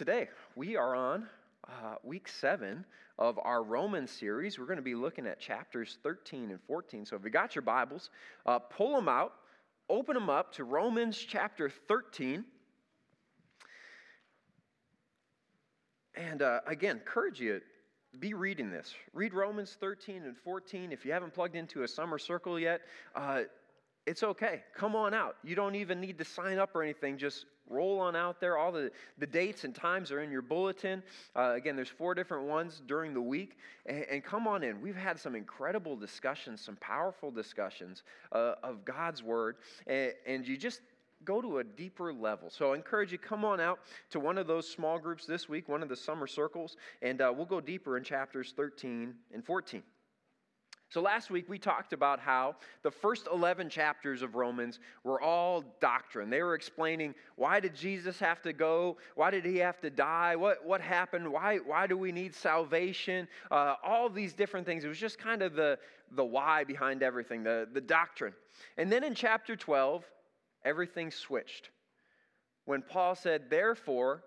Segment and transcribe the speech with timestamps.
[0.00, 1.26] today we are on
[1.68, 2.86] uh, week seven
[3.18, 4.58] of our Romans series.
[4.58, 7.04] We're going to be looking at chapters 13 and 14.
[7.04, 8.08] So if you got your Bibles,
[8.46, 9.34] uh, pull them out,
[9.90, 12.46] open them up to Romans chapter 13.
[16.14, 17.60] And uh, again, encourage you
[18.12, 18.94] to be reading this.
[19.12, 20.92] Read Romans 13 and 14.
[20.92, 22.80] If you haven't plugged into a summer circle yet,
[23.14, 23.42] uh,
[24.06, 24.62] it's okay.
[24.74, 25.36] Come on out.
[25.44, 27.18] You don't even need to sign up or anything.
[27.18, 28.58] Just roll on out there.
[28.58, 31.02] All the, the dates and times are in your bulletin.
[31.36, 33.58] Uh, again, there's four different ones during the week.
[33.86, 34.80] And, and, come on in.
[34.80, 38.02] We've had some incredible discussions, some powerful discussions
[38.32, 39.56] uh, of God's Word.
[39.86, 40.80] And, and you just
[41.24, 42.50] go to a deeper level.
[42.50, 45.68] So I encourage you, come on out to one of those small groups this week,
[45.68, 49.82] one of the summer circles, and uh, we'll go deeper in chapters 13 and 14.
[50.90, 55.62] So, last week we talked about how the first 11 chapters of Romans were all
[55.80, 56.30] doctrine.
[56.30, 58.96] They were explaining why did Jesus have to go?
[59.14, 60.34] Why did he have to die?
[60.34, 61.30] What, what happened?
[61.30, 63.28] Why, why do we need salvation?
[63.52, 64.82] Uh, all these different things.
[64.84, 65.78] It was just kind of the,
[66.16, 68.32] the why behind everything, the, the doctrine.
[68.76, 70.04] And then in chapter 12,
[70.64, 71.70] everything switched.
[72.64, 74.24] When Paul said, Therefore,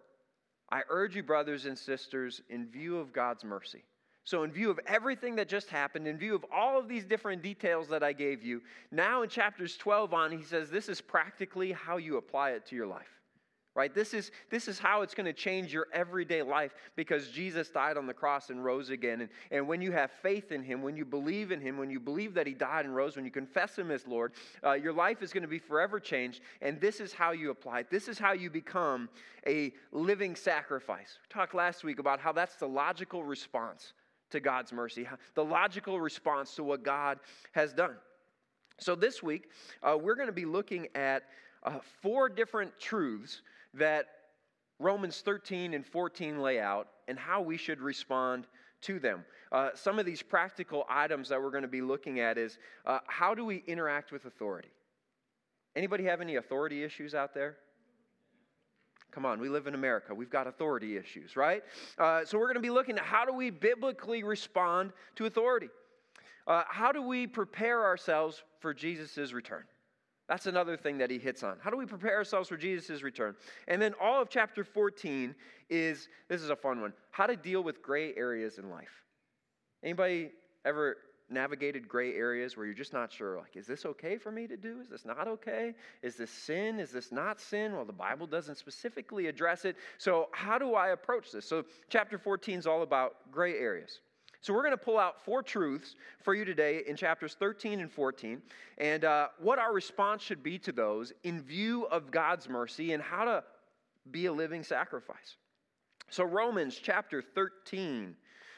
[0.71, 3.83] I urge you, brothers and sisters, in view of God's mercy
[4.25, 7.41] so, in view of everything that just happened, in view of all of these different
[7.41, 11.73] details that I gave you, now in chapters 12 on, he says this is practically
[11.73, 13.19] how you apply it to your life.
[13.75, 13.93] Right?
[13.93, 17.97] This is, this is how it's going to change your everyday life because Jesus died
[17.97, 19.21] on the cross and rose again.
[19.21, 21.99] And, and when you have faith in him, when you believe in him, when you
[21.99, 25.23] believe that he died and rose, when you confess him as Lord, uh, your life
[25.23, 26.41] is going to be forever changed.
[26.61, 27.89] And this is how you apply it.
[27.89, 29.09] This is how you become
[29.47, 31.17] a living sacrifice.
[31.23, 33.93] We talked last week about how that's the logical response
[34.33, 37.19] to God's mercy, the logical response to what God
[37.53, 37.95] has done.
[38.79, 39.49] So, this week,
[39.81, 41.23] uh, we're going to be looking at
[41.63, 43.41] uh, four different truths
[43.73, 44.07] that
[44.79, 48.47] Romans 13 and 14 lay out and how we should respond
[48.81, 49.23] to them.
[49.51, 52.99] Uh, some of these practical items that we're going to be looking at is uh,
[53.07, 54.71] how do we interact with authority?
[55.75, 57.57] Anybody have any authority issues out there?
[59.13, 60.13] Come on, we live in America.
[60.15, 61.63] We've got authority issues, right?
[61.99, 65.69] Uh, so we're going to be looking at how do we biblically respond to authority?
[66.47, 69.63] Uh, how do we prepare ourselves for Jesus' return?
[70.27, 71.57] That's another thing that he hits on.
[71.61, 73.35] How do we prepare ourselves for Jesus' return?
[73.67, 75.35] And then all of chapter 14
[75.69, 76.93] is this is a fun one.
[77.11, 79.03] How to deal with gray areas in life.
[79.83, 80.31] Anybody
[80.65, 80.97] ever
[81.33, 84.57] navigated gray areas where you're just not sure like is this okay for me to
[84.57, 84.79] do?
[84.81, 85.73] Is this not okay?
[86.01, 86.79] Is this sin?
[86.79, 87.73] Is this not sin?
[87.73, 89.75] Well the bible doesn't specifically address it.
[89.97, 91.45] So how do i approach this?
[91.45, 93.99] So chapter 14 is all about gray areas.
[94.43, 97.89] So we're going to pull out four truths for you today in chapters 13 and
[97.89, 98.41] 14
[98.77, 103.01] and uh, what our response should be to those in view of god's mercy and
[103.01, 103.43] how to
[104.11, 105.37] be a living sacrifice.
[106.09, 108.17] So romans chapter 13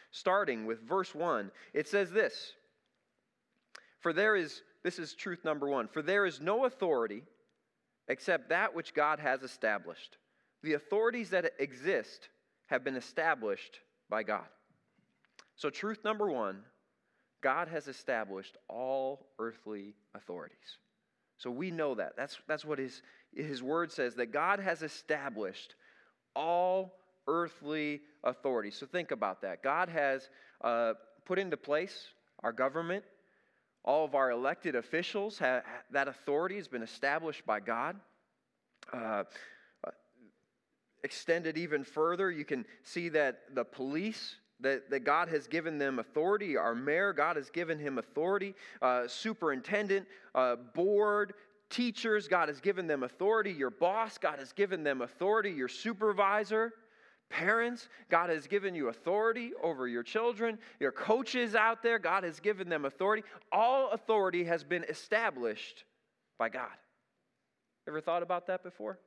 [0.09, 2.53] starting with verse 1 it says this
[4.05, 7.23] for there is, this is truth number one, for there is no authority
[8.07, 10.17] except that which God has established.
[10.61, 12.29] The authorities that exist
[12.67, 14.45] have been established by God.
[15.55, 16.61] So, truth number one
[17.41, 20.77] God has established all earthly authorities.
[21.39, 22.13] So we know that.
[22.15, 23.01] That's, that's what his,
[23.35, 25.73] his word says, that God has established
[26.35, 26.93] all
[27.27, 28.75] earthly authorities.
[28.75, 29.63] So think about that.
[29.63, 30.29] God has
[30.61, 30.93] uh,
[31.25, 32.09] put into place
[32.43, 33.03] our government,
[33.85, 37.95] all of our elected officials, have, that authority has been established by God.
[38.91, 39.23] Uh,
[41.03, 45.99] extended even further, you can see that the police, that, that God has given them
[45.99, 46.57] authority.
[46.57, 48.55] Our mayor, God has given him authority.
[48.81, 51.33] Uh, superintendent, uh, board,
[51.69, 53.51] teachers, God has given them authority.
[53.51, 55.51] Your boss, God has given them authority.
[55.51, 56.73] Your supervisor,
[57.29, 60.59] Parents, God has given you authority over your children.
[60.79, 63.23] Your coaches out there, God has given them authority.
[63.51, 65.83] All authority has been established
[66.37, 66.69] by God.
[67.87, 68.99] Ever thought about that before?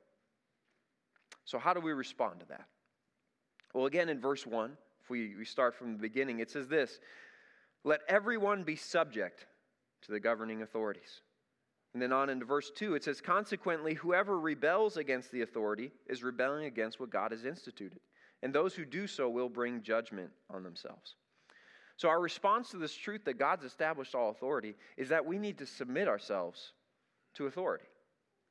[1.45, 2.65] So, how do we respond to that?
[3.73, 4.71] Well, again, in verse 1,
[5.03, 6.99] if we, we start from the beginning, it says this
[7.83, 9.47] Let everyone be subject
[10.03, 11.21] to the governing authorities.
[11.93, 16.21] And then on into verse 2, it says, Consequently, whoever rebels against the authority is
[16.21, 17.99] rebelling against what God has instituted
[18.41, 21.15] and those who do so will bring judgment on themselves.
[21.97, 25.57] So, our response to this truth that God's established all authority is that we need
[25.57, 26.71] to submit ourselves
[27.33, 27.85] to authority.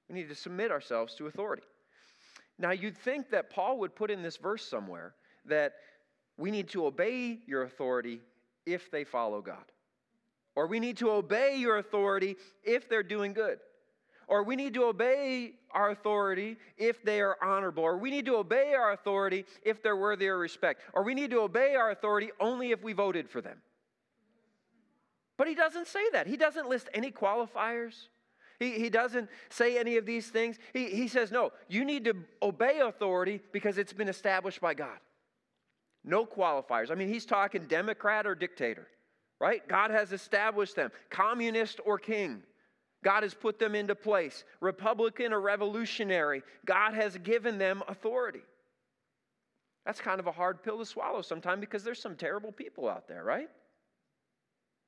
[0.08, 1.62] We need to submit ourselves to authority.
[2.58, 5.14] Now, you'd think that Paul would put in this verse somewhere
[5.46, 5.74] that
[6.36, 8.20] we need to obey your authority
[8.66, 9.64] if they follow God,
[10.54, 13.58] or we need to obey your authority if they're doing good.
[14.28, 18.36] Or we need to obey our authority if they are honorable, or we need to
[18.36, 22.30] obey our authority if they're worthy of respect, or we need to obey our authority
[22.38, 23.58] only if we voted for them.
[25.36, 26.26] But he doesn't say that.
[26.26, 28.08] He doesn't list any qualifiers.
[28.58, 30.58] He, he doesn't say any of these things.
[30.72, 34.98] He, he says, no, you need to obey authority because it's been established by God.
[36.04, 36.90] No qualifiers.
[36.90, 38.88] I mean, he's talking Democrat or dictator,
[39.40, 39.66] right?
[39.68, 42.42] God has established them, communist or king.
[43.04, 44.44] God has put them into place.
[44.60, 48.42] Republican or revolutionary, God has given them authority.
[49.86, 53.08] That's kind of a hard pill to swallow sometimes because there's some terrible people out
[53.08, 53.48] there, right?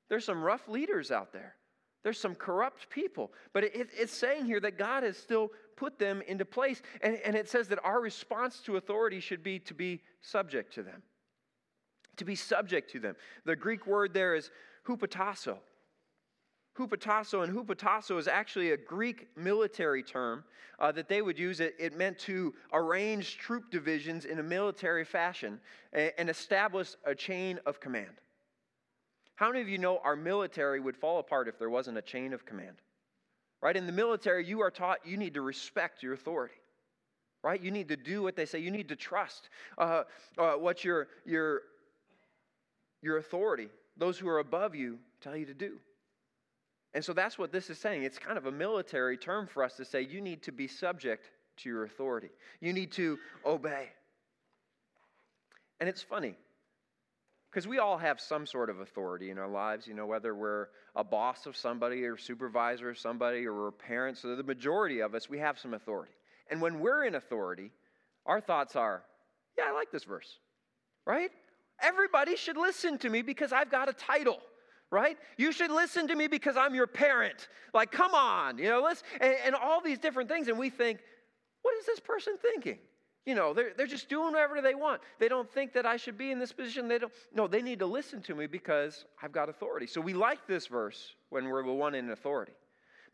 [0.09, 1.55] There's some rough leaders out there.
[2.03, 3.33] There's some corrupt people.
[3.53, 6.83] But it, it's saying here that God has still put them into place.
[7.01, 10.83] And, and it says that our response to authority should be to be subject to
[10.83, 11.03] them.
[12.17, 13.17] To be subject to them.
[13.45, 14.51] The Greek word there is
[14.87, 15.59] hupotasso.
[16.81, 20.43] Hupotasso, and hupotasso is actually a Greek military term
[20.79, 21.61] uh, that they would use.
[21.61, 25.61] It, it meant to arrange troop divisions in a military fashion
[25.93, 28.23] and, and establish a chain of command.
[29.35, 32.33] How many of you know our military would fall apart if there wasn't a chain
[32.33, 32.77] of command?
[33.61, 33.77] Right?
[33.77, 36.55] In the military, you are taught you need to respect your authority.
[37.43, 37.61] Right?
[37.61, 38.59] You need to do what they say.
[38.59, 40.05] You need to trust uh,
[40.39, 41.63] uh, what your, your,
[43.03, 43.69] your authority,
[43.99, 45.79] those who are above you, tell you to do.
[46.95, 48.03] And so that's what this is saying.
[48.03, 51.31] It's kind of a military term for us to say you need to be subject
[51.59, 53.89] to your authority, you need to obey.
[55.79, 56.35] And it's funny
[57.51, 60.69] because we all have some sort of authority in our lives, you know, whether we're
[60.95, 64.21] a boss of somebody or supervisor of somebody or we're parents.
[64.21, 66.13] So the majority of us, we have some authority.
[66.51, 67.73] And when we're in authority,
[68.27, 69.03] our thoughts are,
[69.59, 70.39] yeah, I like this verse,
[71.07, 71.31] right?
[71.83, 74.39] Everybody should listen to me because I've got a title
[74.91, 75.17] right?
[75.37, 77.49] You should listen to me because I'm your parent.
[77.73, 80.49] Like, come on, you know, let's, and, and all these different things.
[80.49, 81.01] And we think,
[81.63, 82.79] what is this person thinking?
[83.27, 85.03] You know, they're, they're just doing whatever they want.
[85.19, 86.89] They don't think that I should be in this position.
[86.89, 89.87] They don't, no, they need to listen to me because I've got authority.
[89.87, 92.53] So we like this verse when we're the one in authority.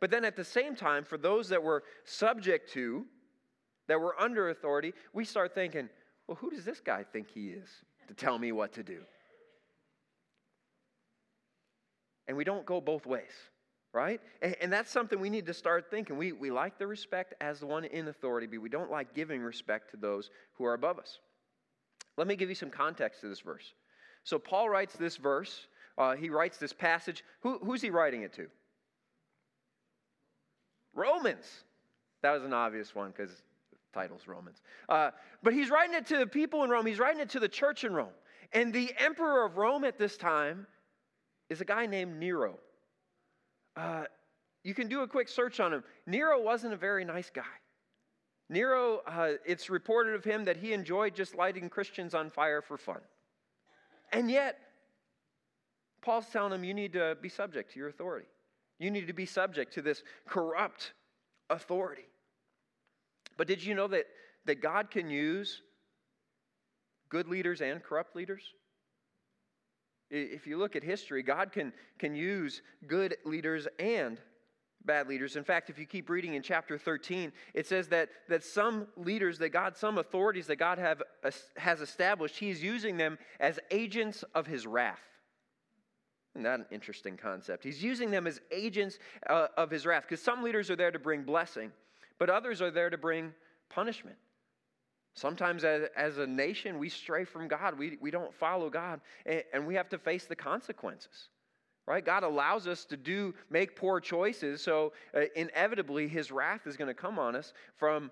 [0.00, 3.04] But then at the same time, for those that were subject to,
[3.88, 5.88] that were under authority, we start thinking,
[6.26, 7.68] well, who does this guy think he is
[8.08, 9.00] to tell me what to do?
[12.28, 13.32] And we don't go both ways,
[13.92, 14.20] right?
[14.42, 16.16] And, and, that's something we need to start thinking.
[16.16, 19.40] We, we like the respect as the one in authority, but we don't like giving
[19.40, 21.18] respect to those who are above us.
[22.16, 23.74] Let me give you some context to this verse.
[24.24, 25.68] So, Paul writes this verse,
[25.98, 27.24] uh, he writes this passage.
[27.40, 28.46] Who, who's he writing it to?
[30.94, 31.46] Romans.
[32.22, 33.30] That was an obvious one because
[33.92, 34.62] title's Romans.
[34.88, 35.10] Uh,
[35.42, 37.84] but he's writing it to the people in Rome, he's writing it to the church
[37.84, 38.12] in Rome.
[38.52, 40.66] And the emperor of Rome at this time
[41.48, 42.58] is a guy named Nero.
[43.76, 44.04] Uh,
[44.64, 45.84] you can do a quick search on him.
[46.06, 47.42] Nero wasn't a very nice guy.
[48.48, 52.76] Nero, uh, it's reported of him that he enjoyed just lighting Christians on fire for
[52.76, 53.00] fun.
[54.12, 54.58] And yet,
[56.00, 58.26] Paul's telling him you need to be subject to your authority.
[58.78, 60.92] You need to be subject to this corrupt
[61.50, 62.06] authority.
[63.36, 64.06] But did you know that,
[64.44, 65.62] that God can use
[67.08, 68.42] good leaders and corrupt leaders?
[70.10, 74.20] If you look at history, God can, can use good leaders and
[74.84, 75.36] bad leaders.
[75.36, 79.38] In fact, if you keep reading in chapter 13, it says that, that some leaders
[79.38, 81.02] that God, some authorities that God have,
[81.56, 85.00] has established, He's using them as agents of His wrath.
[86.34, 87.64] Isn't that an interesting concept?
[87.64, 90.98] He's using them as agents uh, of His wrath because some leaders are there to
[90.98, 91.72] bring blessing,
[92.18, 93.34] but others are there to bring
[93.68, 94.16] punishment.
[95.16, 97.76] Sometimes, as, as a nation, we stray from God.
[97.76, 101.28] We, we don't follow God, and, and we have to face the consequences
[101.86, 102.04] right?
[102.04, 106.88] God allows us to do make poor choices so uh, inevitably his wrath is going
[106.88, 108.10] to come on us from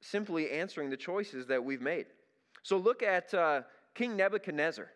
[0.00, 2.06] simply answering the choices that we've made.
[2.62, 3.62] So look at uh,
[3.94, 4.90] king nebuchadnezzar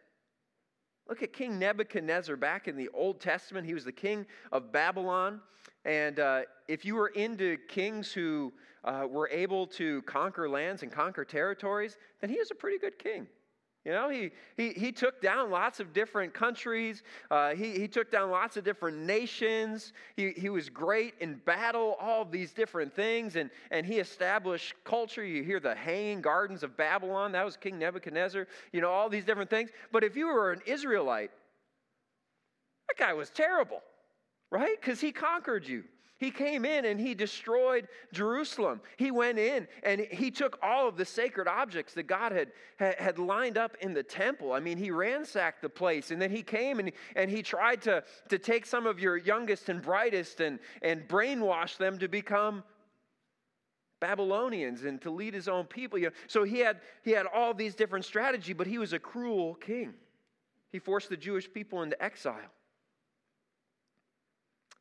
[1.08, 5.40] look at king nebuchadnezzar back in the old testament he was the king of babylon
[5.84, 8.52] and uh, if you were into kings who
[8.84, 12.98] uh, were able to conquer lands and conquer territories, then he is a pretty good
[12.98, 13.26] king.
[13.88, 17.02] You know, he, he, he took down lots of different countries.
[17.30, 19.94] Uh, he, he took down lots of different nations.
[20.14, 23.36] He, he was great in battle, all these different things.
[23.36, 25.24] And, and he established culture.
[25.24, 27.32] You hear the hanging gardens of Babylon.
[27.32, 28.46] That was King Nebuchadnezzar.
[28.72, 29.70] You know, all these different things.
[29.90, 31.30] But if you were an Israelite,
[32.88, 33.80] that guy was terrible,
[34.50, 34.78] right?
[34.78, 35.84] Because he conquered you.
[36.18, 38.80] He came in and he destroyed Jerusalem.
[38.96, 43.18] He went in and he took all of the sacred objects that God had, had
[43.20, 44.52] lined up in the temple.
[44.52, 46.10] I mean, he ransacked the place.
[46.10, 49.68] And then he came and, and he tried to, to take some of your youngest
[49.68, 52.64] and brightest and, and brainwash them to become
[54.00, 56.00] Babylonians and to lead his own people.
[56.26, 59.94] So he had, he had all these different strategies, but he was a cruel king.
[60.72, 62.50] He forced the Jewish people into exile.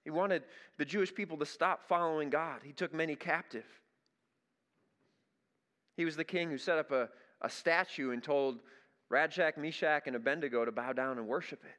[0.08, 0.44] He wanted
[0.78, 2.62] the Jewish people to stop following God.
[2.64, 3.66] He took many captive.
[5.98, 7.10] He was the king who set up a,
[7.42, 8.62] a statue and told
[9.12, 11.76] Shadrach, Meshach, and Abednego to bow down and worship it.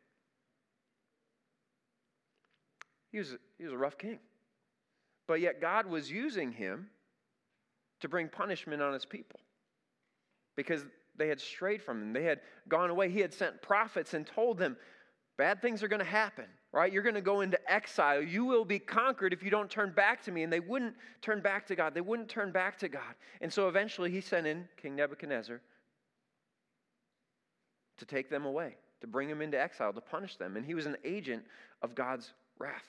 [3.13, 4.19] He was, he was a rough king.
[5.27, 6.89] But yet God was using him
[8.01, 9.41] to bring punishment on his people
[10.55, 10.85] because
[11.17, 12.13] they had strayed from him.
[12.13, 13.09] They had gone away.
[13.09, 14.77] He had sent prophets and told them,
[15.39, 16.93] bad things are going to happen right?
[16.93, 18.23] You're going to go into exile.
[18.23, 20.43] You will be conquered if you don't turn back to me.
[20.43, 21.95] And they wouldn't turn back to God.
[21.95, 23.15] They wouldn't turn back to God.
[23.41, 25.61] And so eventually he sent in King Nebuchadnezzar
[27.99, 30.57] to take them away, to bring them into exile, to punish them.
[30.57, 31.43] And he was an agent
[31.83, 32.87] of God's wrath.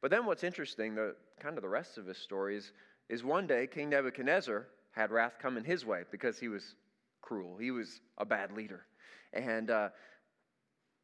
[0.00, 2.72] But then what's interesting, the kind of the rest of his story is,
[3.08, 6.74] is one day King Nebuchadnezzar had wrath coming his way because he was
[7.20, 7.58] cruel.
[7.58, 8.86] He was a bad leader.
[9.32, 9.90] And uh,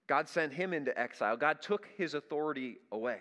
[0.06, 1.36] God sent him into exile.
[1.36, 3.18] God took his authority away.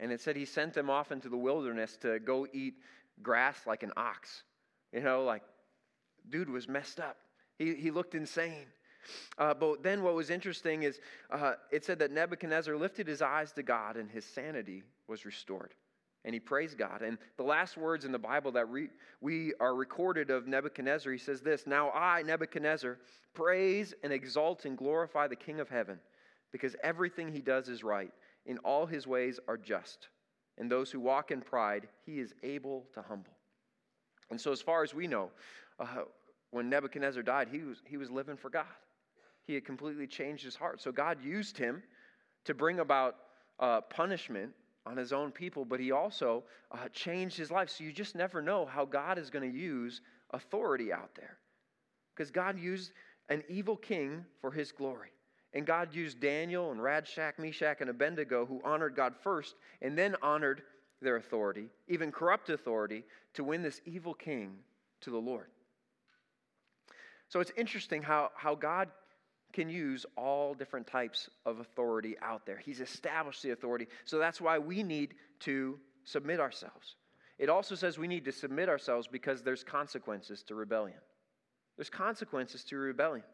[0.00, 2.74] And it said he sent them off into the wilderness to go eat
[3.22, 4.44] grass like an ox.
[4.92, 5.42] You know, like,
[6.28, 7.16] dude was messed up.
[7.58, 8.66] He, he looked insane.
[9.38, 11.00] Uh, but then what was interesting is
[11.30, 15.74] uh, it said that Nebuchadnezzar lifted his eyes to God and his sanity was restored
[16.24, 17.02] and he praised God.
[17.02, 21.18] And the last words in the Bible that re- we are recorded of Nebuchadnezzar, he
[21.18, 22.98] says this Now I, Nebuchadnezzar,
[23.34, 25.98] praise and exalt and glorify the King of heaven,
[26.52, 28.12] because everything he does is right,
[28.46, 30.08] and all his ways are just.
[30.58, 33.32] And those who walk in pride, he is able to humble.
[34.30, 35.30] And so, as far as we know,
[35.78, 35.86] uh,
[36.50, 38.66] when Nebuchadnezzar died, he was, he was living for God.
[39.46, 40.82] He had completely changed his heart.
[40.82, 41.82] So, God used him
[42.44, 43.16] to bring about
[43.60, 44.52] uh, punishment
[44.88, 46.42] on his own people, but he also
[46.72, 47.68] uh, changed his life.
[47.68, 51.36] So you just never know how God is going to use authority out there.
[52.14, 52.92] Because God used
[53.28, 55.10] an evil king for his glory.
[55.52, 60.16] And God used Daniel and Shadrach, Meshach, and Abednego, who honored God first and then
[60.22, 60.62] honored
[61.00, 63.04] their authority, even corrupt authority,
[63.34, 64.56] to win this evil king
[65.02, 65.46] to the Lord.
[67.28, 68.88] So it's interesting how, how God
[69.52, 72.58] can use all different types of authority out there.
[72.58, 73.88] He's established the authority.
[74.04, 76.96] So that's why we need to submit ourselves.
[77.38, 80.98] It also says we need to submit ourselves because there's consequences to rebellion.
[81.76, 83.24] There's consequences to rebellion.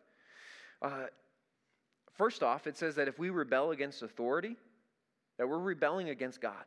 [0.82, 1.06] Uh,
[2.12, 4.56] first off, it says that if we rebel against authority,
[5.38, 6.64] that we're rebelling against God.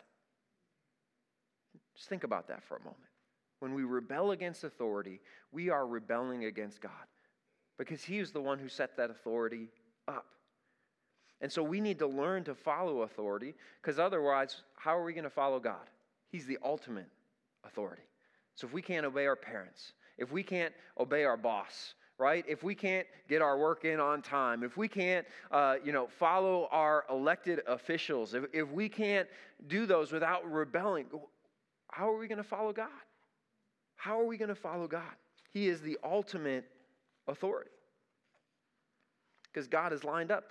[1.96, 2.98] Just think about that for a moment.
[3.60, 6.92] When we rebel against authority, we are rebelling against God
[7.78, 9.70] because he is the one who set that authority
[10.08, 10.26] up.
[11.42, 15.24] And so we need to learn to follow authority because otherwise, how are we going
[15.24, 15.90] to follow God?
[16.30, 17.10] He's the ultimate
[17.64, 18.04] authority.
[18.56, 22.44] So if we can't obey our parents, if we can't obey our boss, right?
[22.48, 26.08] If we can't get our work in on time, if we can't, uh, you know,
[26.08, 29.28] follow our elected officials, if, if we can't
[29.68, 31.06] do those without rebelling,
[31.92, 32.88] how are we going to follow God?
[33.96, 35.04] How are we going to follow God?
[35.52, 36.66] He is the ultimate
[37.28, 37.72] authority.
[39.52, 40.46] Because God has lined up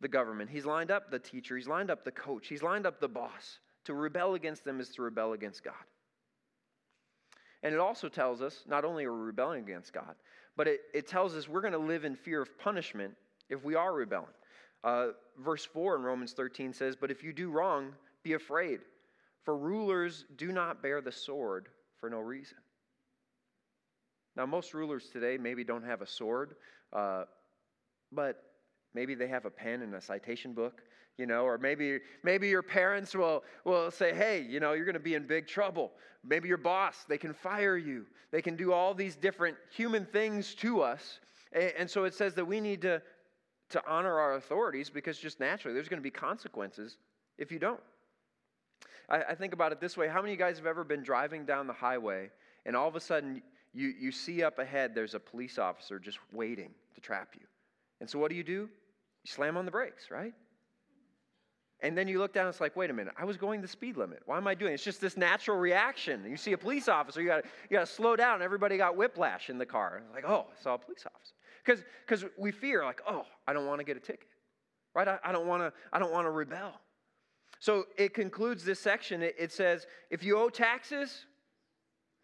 [0.00, 3.00] the government, He's lined up the teacher, He's lined up the coach, He's lined up
[3.00, 3.58] the boss.
[3.84, 5.74] To rebel against them is to rebel against God.
[7.62, 10.14] And it also tells us not only are we rebelling against God,
[10.56, 13.14] but it, it tells us we're going to live in fear of punishment
[13.48, 14.26] if we are rebelling.
[14.82, 15.08] Uh,
[15.38, 18.80] verse 4 in Romans 13 says, But if you do wrong, be afraid,
[19.44, 22.58] for rulers do not bear the sword for no reason.
[24.36, 26.56] Now, most rulers today maybe don't have a sword,
[26.92, 27.24] uh,
[28.12, 28.42] but
[28.94, 30.82] maybe they have a pen and a citation book,
[31.16, 34.94] you know, or maybe maybe your parents will will say, "Hey, you know, you're going
[34.94, 38.04] to be in big trouble." Maybe your boss, they can fire you.
[38.32, 41.20] They can do all these different human things to us.
[41.52, 43.00] And, and so it says that we need to
[43.70, 46.98] to honor our authorities because just naturally there's going to be consequences
[47.38, 47.80] if you don't.
[49.08, 51.02] I, I think about it this way: How many of you guys have ever been
[51.02, 52.30] driving down the highway
[52.66, 53.42] and all of a sudden
[53.76, 57.46] you, you see up ahead there's a police officer just waiting to trap you.
[58.00, 58.68] And so what do you do?
[59.22, 60.32] You slam on the brakes, right?
[61.80, 63.98] And then you look down, it's like, wait a minute, I was going the speed
[63.98, 64.22] limit.
[64.24, 64.76] Why am I doing it?
[64.76, 66.24] It's just this natural reaction.
[66.28, 68.40] You see a police officer, you got you gotta slow down.
[68.40, 70.02] Everybody got whiplash in the car.
[70.14, 71.84] Like, oh, I saw a police officer.
[72.06, 74.28] Because we fear, like, oh, I don't want to get a ticket,
[74.94, 75.06] right?
[75.06, 76.80] I, I don't want to I don't want to rebel.
[77.60, 79.22] So it concludes this section.
[79.22, 81.26] It, it says, if you owe taxes,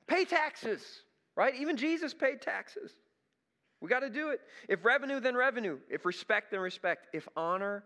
[0.06, 1.02] pay taxes,
[1.37, 1.55] right?
[1.57, 2.93] Even Jesus paid taxes.
[3.81, 4.41] We got to do it.
[4.69, 5.79] If revenue, then revenue.
[5.91, 7.09] If respect, then respect.
[7.12, 7.85] If honor,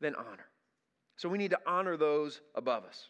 [0.00, 0.46] then honor.
[1.16, 3.08] So we need to honor those above us.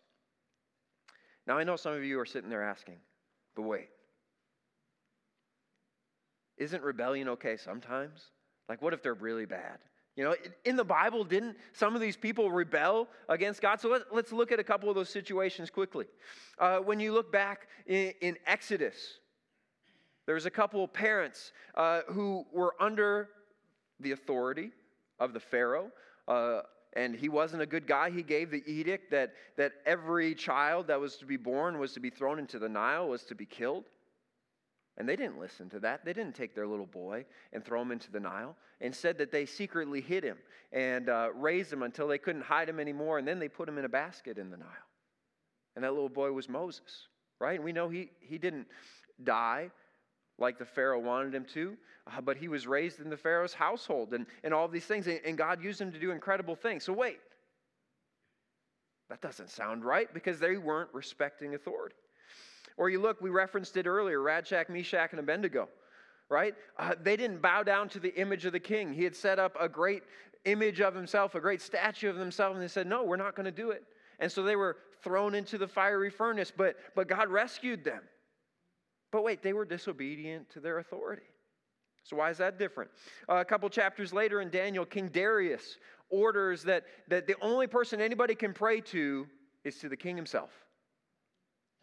[1.47, 2.97] Now, I know some of you are sitting there asking,
[3.55, 3.89] but wait.
[6.57, 8.21] Isn't rebellion okay sometimes?
[8.69, 9.79] Like, what if they're really bad?
[10.17, 13.81] You know, in the Bible, didn't some of these people rebel against God?
[13.81, 16.07] So let, us look at a couple of those situations quickly.
[16.59, 19.19] Uh, when you look back in, in Exodus,
[20.27, 23.29] there's a couple of parents uh, who were under
[24.01, 24.71] the authority
[25.19, 25.91] of the Pharaoh.
[26.27, 26.61] Uh,
[26.95, 28.11] and he wasn't a good guy.
[28.11, 32.01] He gave the edict that, that every child that was to be born was to
[32.01, 33.85] be thrown into the Nile, was to be killed.
[34.97, 36.05] And they didn't listen to that.
[36.05, 38.55] They didn't take their little boy and throw him into the Nile.
[38.81, 40.37] Instead, that they secretly hid him
[40.73, 43.19] and uh, raised him until they couldn't hide him anymore.
[43.19, 44.69] And then they put him in a basket in the Nile.
[45.75, 47.09] And that little boy was Moses,
[47.41, 47.57] right?
[47.57, 48.69] And we know he, he didn't
[49.25, 49.73] die
[50.39, 51.77] like the Pharaoh wanted him to,
[52.07, 55.21] uh, but he was raised in the Pharaoh's household and, and all these things, and,
[55.25, 56.85] and God used him to do incredible things.
[56.85, 57.19] So, wait,
[59.11, 61.97] that doesn't sound right because they weren't respecting authority.
[62.77, 65.69] Or you look, we referenced it earlier Shadrach, Meshach, and Abednego,
[66.29, 66.55] right?
[66.79, 68.93] Uh, they didn't bow down to the image of the king.
[68.93, 70.03] He had set up a great
[70.45, 73.45] image of himself, a great statue of himself, and they said, No, we're not going
[73.45, 73.85] to do it.
[74.19, 78.03] And so they were thrown into the fiery furnace, but, but God rescued them.
[79.15, 81.23] But wait, they were disobedient to their authority.
[82.03, 82.91] So, why is that different?
[83.29, 85.79] Uh, a couple chapters later in Daniel, King Darius
[86.11, 89.29] orders that, that the only person anybody can pray to
[89.63, 90.51] is to the king himself.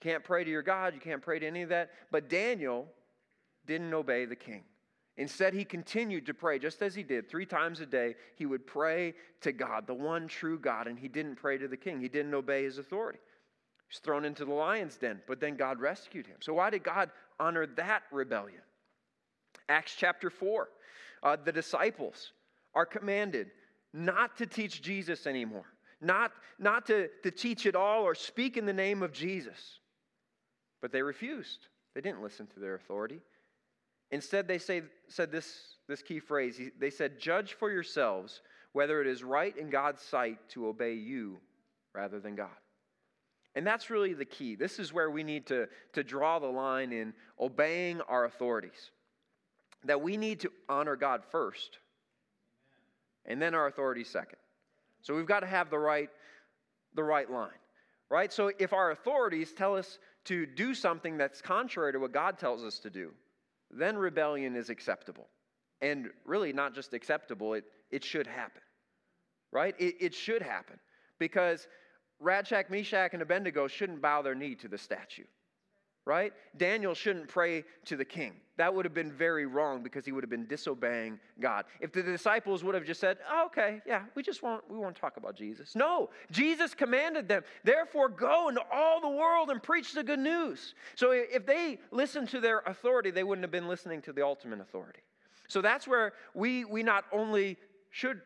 [0.01, 1.91] Can't pray to your God, you can't pray to any of that.
[2.11, 2.85] But Daniel
[3.65, 4.65] didn't obey the king.
[5.15, 8.15] Instead, he continued to pray just as he did three times a day.
[8.35, 11.77] He would pray to God, the one true God, and he didn't pray to the
[11.77, 12.01] king.
[12.01, 13.19] He didn't obey his authority.
[13.91, 16.37] He was thrown into the lion's den, but then God rescued him.
[16.39, 18.61] So, why did God honor that rebellion?
[19.67, 20.69] Acts chapter 4.
[21.21, 22.31] Uh, the disciples
[22.73, 23.51] are commanded
[23.93, 25.65] not to teach Jesus anymore,
[25.99, 29.79] not, not to, to teach at all or speak in the name of Jesus.
[30.81, 31.67] But they refused.
[31.93, 33.19] They didn't listen to their authority.
[34.09, 39.07] Instead, they say, said this, this key phrase they said, Judge for yourselves whether it
[39.07, 41.39] is right in God's sight to obey you
[41.93, 42.55] rather than God.
[43.55, 44.55] And that's really the key.
[44.55, 48.91] This is where we need to, to draw the line in obeying our authorities.
[49.83, 51.79] That we need to honor God first,
[53.25, 54.37] and then our authorities second.
[55.01, 56.09] So we've got to have the right,
[56.93, 57.49] the right line,
[58.09, 58.31] right?
[58.31, 62.63] So if our authorities tell us to do something that's contrary to what God tells
[62.63, 63.11] us to do,
[63.71, 65.27] then rebellion is acceptable.
[65.81, 68.61] And really, not just acceptable, it, it should happen,
[69.51, 69.73] right?
[69.79, 70.79] It, it should happen
[71.17, 71.67] because
[72.23, 75.23] Shadrach, Meshach, and Abednego shouldn't bow their knee to the statue,
[76.05, 76.33] right?
[76.57, 78.33] Daniel shouldn't pray to the king.
[78.57, 81.65] That would have been very wrong because he would have been disobeying God.
[81.79, 84.95] If the disciples would have just said, oh, "Okay, yeah, we just won't we won't
[84.95, 89.93] talk about Jesus." No, Jesus commanded them, "Therefore go into all the world and preach
[89.93, 94.01] the good news." So if they listened to their authority, they wouldn't have been listening
[94.03, 95.01] to the ultimate authority.
[95.47, 97.57] So that's where we we not only
[97.89, 98.21] should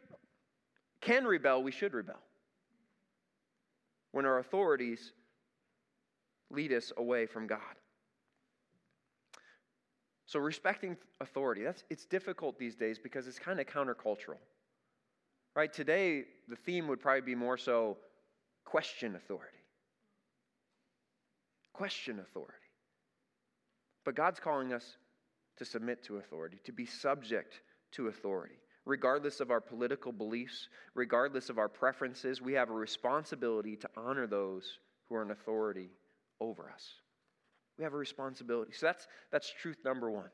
[1.00, 2.20] can rebel, we should rebel
[4.16, 5.12] when our authorities
[6.50, 7.60] lead us away from God.
[10.26, 14.38] So respecting authority, that's it's difficult these days because it's kind of countercultural.
[15.54, 15.72] Right?
[15.72, 17.98] Today the theme would probably be more so
[18.64, 19.58] question authority.
[21.74, 22.54] Question authority.
[24.06, 24.96] But God's calling us
[25.58, 27.60] to submit to authority, to be subject
[27.92, 33.76] to authority regardless of our political beliefs, regardless of our preferences, we have a responsibility
[33.76, 35.90] to honor those who are in authority
[36.40, 36.86] over us.
[37.78, 38.72] We have a responsibility.
[38.74, 40.30] So that's, that's truth number one.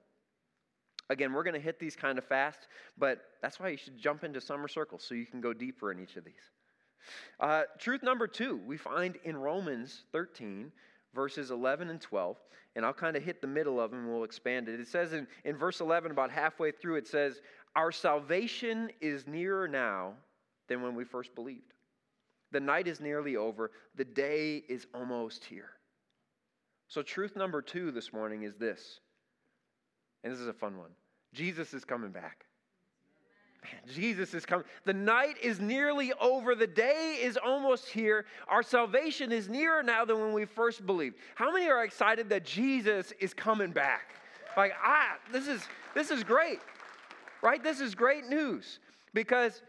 [1.09, 4.23] Again, we're going to hit these kind of fast, but that's why you should jump
[4.23, 6.51] into summer circles so you can go deeper in each of these.
[7.39, 10.71] Uh, truth number two, we find in Romans 13,
[11.13, 12.37] verses 11 and 12,
[12.75, 14.79] and I'll kind of hit the middle of them and we'll expand it.
[14.79, 17.41] It says in, in verse 11, about halfway through, it says,
[17.75, 20.13] our salvation is nearer now
[20.67, 21.73] than when we first believed.
[22.51, 25.69] The night is nearly over, the day is almost here.
[26.87, 28.99] So, truth number two this morning is this,
[30.23, 30.91] and this is a fun one
[31.33, 32.45] Jesus is coming back.
[33.63, 34.65] Man, Jesus is coming.
[34.85, 36.55] The night is nearly over.
[36.55, 38.25] The day is almost here.
[38.47, 41.15] Our salvation is nearer now than when we first believed.
[41.35, 44.15] How many are excited that Jesus is coming back?
[44.57, 45.61] Like, ah, this is
[45.93, 46.59] this is great
[47.41, 47.63] right?
[47.63, 48.79] This is great news
[49.13, 49.61] because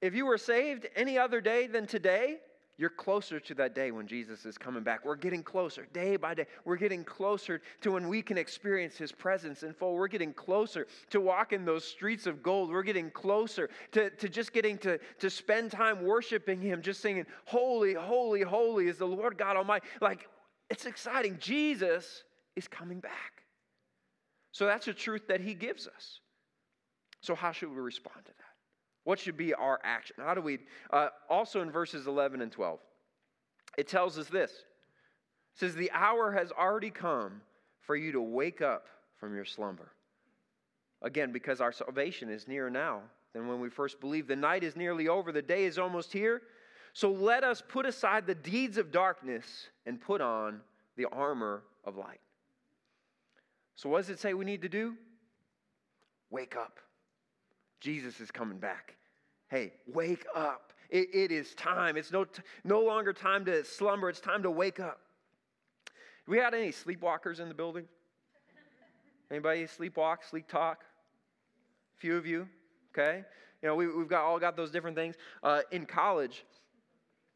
[0.00, 2.38] if you were saved any other day than today,
[2.80, 5.04] you're closer to that day when Jesus is coming back.
[5.04, 6.46] We're getting closer day by day.
[6.64, 9.96] We're getting closer to when we can experience his presence in full.
[9.96, 12.70] We're getting closer to walking those streets of gold.
[12.70, 17.26] We're getting closer to, to just getting to, to spend time worshiping him, just singing,
[17.44, 19.86] Holy, holy, holy is the Lord God Almighty.
[20.00, 20.26] Like,
[20.70, 21.36] it's exciting.
[21.38, 22.24] Jesus
[22.56, 23.42] is coming back.
[24.52, 26.20] So that's a truth that he gives us.
[27.20, 28.50] So, how should we respond to that?
[29.04, 30.16] What should be our action?
[30.18, 30.58] How do we,
[30.90, 32.78] uh, also in verses 11 and 12,
[33.78, 34.50] it tells us this.
[34.50, 37.40] It says, The hour has already come
[37.80, 38.86] for you to wake up
[39.18, 39.92] from your slumber.
[41.02, 43.00] Again, because our salvation is nearer now
[43.32, 44.28] than when we first believed.
[44.28, 46.42] The night is nearly over, the day is almost here.
[46.92, 50.60] So let us put aside the deeds of darkness and put on
[50.96, 52.20] the armor of light.
[53.76, 54.94] So, what does it say we need to do?
[56.30, 56.80] Wake up.
[57.80, 58.96] Jesus is coming back.
[59.48, 60.72] Hey, wake up.
[60.90, 61.96] it, it is time.
[61.96, 62.26] It's no,
[62.64, 65.00] no longer time to slumber, it's time to wake up.
[66.26, 67.86] We had any sleepwalkers in the building?
[69.30, 70.84] Anybody sleepwalk, sleep talk?
[71.96, 72.48] A few of you,
[72.92, 73.24] okay?
[73.62, 75.16] You know, we, have got all got those different things.
[75.42, 76.44] Uh, in college,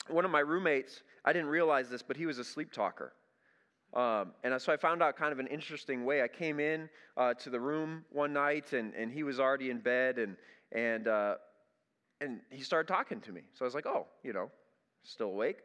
[0.08, 3.12] one of my roommates, I didn't realize this, but he was a sleep talker.
[3.94, 6.22] Um, and so I found out kind of an interesting way.
[6.22, 9.78] I came in uh, to the room one night, and, and he was already in
[9.78, 10.36] bed, and,
[10.72, 11.36] and, uh,
[12.20, 13.42] and he started talking to me.
[13.52, 14.50] So I was like, oh, you know,
[15.04, 15.58] still awake.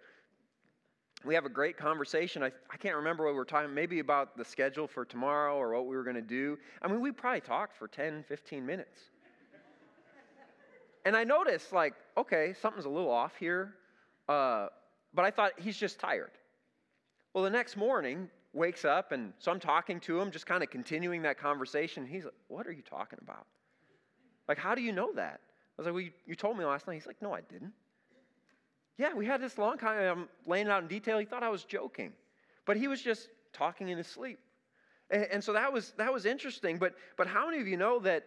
[1.26, 2.44] We have a great conversation.
[2.44, 5.74] I, I can't remember what we were talking, maybe about the schedule for tomorrow or
[5.74, 6.58] what we were going to do.
[6.84, 9.00] I mean, we probably talked for 10, 15 minutes.
[11.04, 13.74] and I noticed, like, okay, something's a little off here.
[14.30, 14.68] Uh,
[15.16, 16.32] but I thought he's just tired.
[17.34, 20.70] Well, the next morning, wakes up, and so I'm talking to him, just kind of
[20.70, 22.06] continuing that conversation.
[22.06, 23.46] He's like, What are you talking about?
[24.48, 25.40] Like, how do you know that?
[25.44, 26.96] I was like, Well, you, you told me last night.
[26.96, 27.74] He's like, No, I didn't.
[28.98, 31.20] Yeah, we had this long kind of um, laying it out in detail.
[31.20, 32.12] He thought I was joking,
[32.66, 34.40] but he was just talking in his sleep.
[35.10, 36.78] And, and so that was, that was interesting.
[36.78, 38.26] But, but how many of you know that,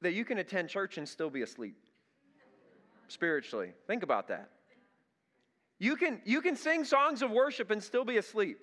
[0.00, 1.76] that you can attend church and still be asleep
[3.06, 3.72] spiritually?
[3.86, 4.50] Think about that.
[5.82, 8.60] You can, you can sing songs of worship and still be asleep.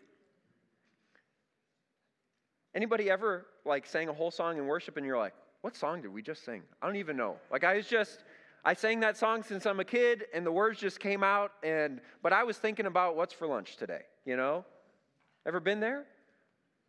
[2.73, 6.13] Anybody ever like sang a whole song in worship and you're like, what song did
[6.13, 6.62] we just sing?
[6.82, 7.36] I don't even know.
[7.51, 8.23] Like I was just
[8.63, 11.99] I sang that song since I'm a kid and the words just came out and
[12.23, 14.63] but I was thinking about what's for lunch today, you know?
[15.45, 16.05] Ever been there?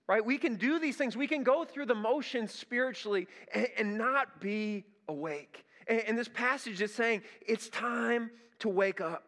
[0.07, 0.25] Right?
[0.25, 1.17] We can do these things.
[1.17, 5.65] We can go through the motions spiritually and, and not be awake.
[5.89, 9.27] And, and this passage is saying it's time to wake up.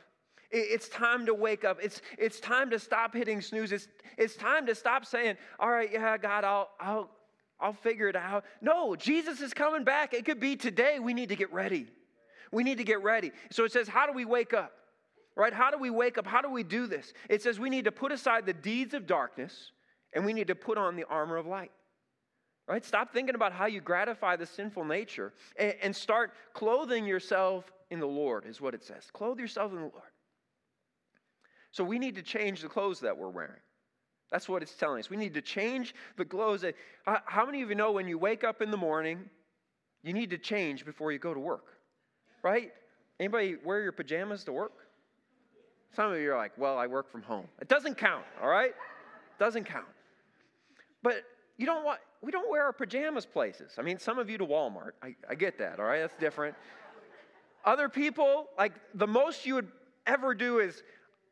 [0.52, 1.78] It's time to wake up.
[1.82, 3.72] It's, it's time to stop hitting snooze.
[3.72, 3.88] It's,
[4.18, 7.10] it's time to stop saying, all right, yeah, God, I'll, I'll,
[7.58, 8.44] I'll figure it out.
[8.60, 10.12] No, Jesus is coming back.
[10.12, 10.98] It could be today.
[10.98, 11.86] We need to get ready.
[12.52, 13.32] We need to get ready.
[13.50, 14.72] So it says, how do we wake up?
[15.34, 15.54] Right?
[15.54, 16.26] How do we wake up?
[16.26, 17.14] How do we do this?
[17.30, 19.70] It says we need to put aside the deeds of darkness
[20.12, 21.72] and we need to put on the armor of light.
[22.68, 22.84] Right?
[22.84, 28.00] Stop thinking about how you gratify the sinful nature and, and start clothing yourself in
[28.00, 29.10] the Lord, is what it says.
[29.12, 30.11] Clothe yourself in the Lord.
[31.72, 33.60] So we need to change the clothes that we're wearing.
[34.30, 35.10] That's what it's telling us.
[35.10, 36.62] We need to change the clothes.
[36.62, 39.28] That, how many of you know when you wake up in the morning,
[40.02, 41.64] you need to change before you go to work?
[42.42, 42.72] Right?
[43.20, 44.72] Anybody wear your pajamas to work?
[45.94, 47.46] Some of you are like, well, I work from home.
[47.60, 48.72] It doesn't count, all right?
[49.38, 49.84] Doesn't count.
[51.02, 51.22] But
[51.58, 53.72] you don't want, we don't wear our pajamas places.
[53.78, 54.92] I mean, some of you to Walmart.
[55.02, 56.00] I, I get that, all right?
[56.00, 56.54] That's different.
[57.64, 59.68] Other people, like the most you would
[60.06, 60.82] ever do is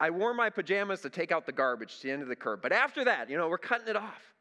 [0.01, 2.63] I wore my pajamas to take out the garbage to the end of the curb.
[2.63, 4.35] But after that, you know, we're cutting it off.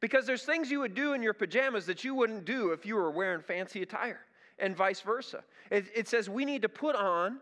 [0.00, 2.94] Because there's things you would do in your pajamas that you wouldn't do if you
[2.94, 4.20] were wearing fancy attire,
[4.58, 5.44] and vice versa.
[5.70, 7.38] It, it says we need to put on,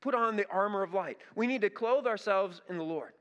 [0.00, 1.18] put on the armor of light.
[1.34, 3.12] We need to clothe ourselves in the Lord.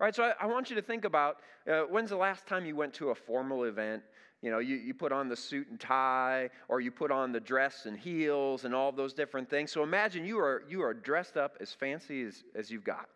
[0.00, 1.38] All right, so I, I want you to think about
[1.70, 4.02] uh, when's the last time you went to a formal event
[4.42, 7.38] you know, you, you put on the suit and tie, or you put on the
[7.38, 9.70] dress and heels and all those different things.
[9.70, 13.08] So imagine you are, you are dressed up as fancy as, as you've got.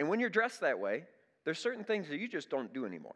[0.00, 1.04] And when you're dressed that way,
[1.44, 3.14] there's certain things that you just don't do anymore.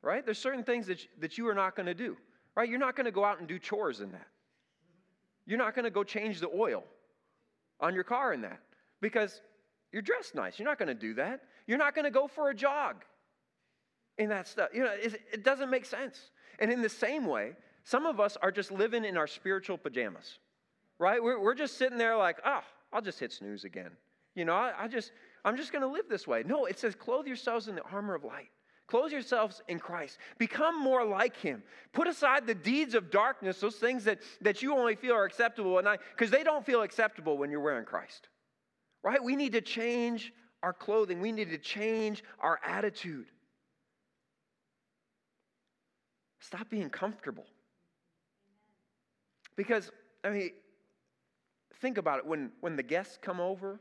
[0.00, 0.24] Right?
[0.24, 2.16] There's certain things that, that you are not going to do.
[2.56, 2.68] Right?
[2.68, 4.26] You're not going to go out and do chores in that.
[5.44, 6.82] You're not going to go change the oil
[7.78, 8.60] on your car in that
[9.02, 9.42] because
[9.92, 10.58] you're dressed nice.
[10.58, 11.42] You're not going to do that.
[11.66, 13.04] You're not going to go for a jog
[14.18, 14.70] in that stuff.
[14.74, 16.30] You know, it doesn't make sense.
[16.58, 17.52] And in the same way,
[17.84, 20.38] some of us are just living in our spiritual pajamas,
[20.98, 21.22] right?
[21.22, 22.60] We're, we're just sitting there like, oh,
[22.92, 23.92] I'll just hit snooze again.
[24.34, 25.12] You know, I, I just,
[25.44, 26.42] I'm just going to live this way.
[26.44, 28.48] No, it says, clothe yourselves in the armor of light.
[28.88, 30.18] Clothe yourselves in Christ.
[30.38, 31.62] Become more like Him.
[31.92, 35.78] Put aside the deeds of darkness, those things that, that you only feel are acceptable
[35.78, 38.28] at night, because they don't feel acceptable when you're wearing Christ.
[39.02, 39.22] Right?
[39.22, 43.26] We need to change our clothing, we need to change our attitude.
[46.40, 47.46] Stop being comfortable.
[49.56, 49.90] Because,
[50.24, 50.50] I mean,
[51.80, 52.26] think about it.
[52.26, 53.80] When, when the guests come over,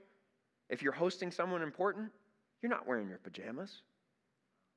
[0.69, 2.11] if you're hosting someone important,
[2.61, 3.81] you're not wearing your pajamas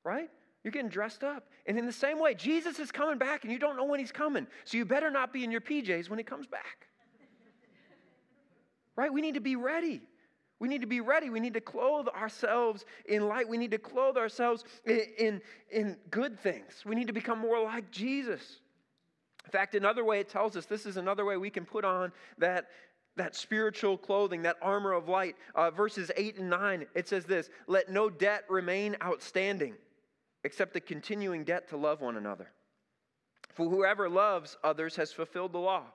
[0.03, 0.29] right?
[0.63, 1.47] You're getting dressed up.
[1.65, 4.11] And in the same way, Jesus is coming back and you don't know when he's
[4.11, 4.47] coming.
[4.65, 6.87] So you better not be in your PJs when he comes back.
[8.95, 9.11] right?
[9.11, 10.01] We need to be ready.
[10.61, 11.31] We need to be ready.
[11.31, 13.49] We need to clothe ourselves in light.
[13.49, 16.83] We need to clothe ourselves in, in, in good things.
[16.85, 18.59] We need to become more like Jesus.
[19.43, 22.11] In fact, another way it tells us this is another way we can put on
[22.37, 22.67] that,
[23.15, 25.35] that spiritual clothing, that armor of light.
[25.55, 29.73] Uh, verses 8 and 9, it says this Let no debt remain outstanding
[30.43, 32.51] except the continuing debt to love one another.
[33.55, 35.85] For whoever loves others has fulfilled the law.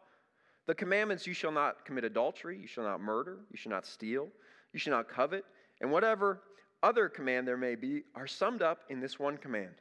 [0.66, 4.28] The commandments you shall not commit adultery, you shall not murder, you shall not steal,
[4.76, 5.42] you shall not covet,
[5.80, 6.42] and whatever
[6.82, 9.72] other command there may be are summed up in this one command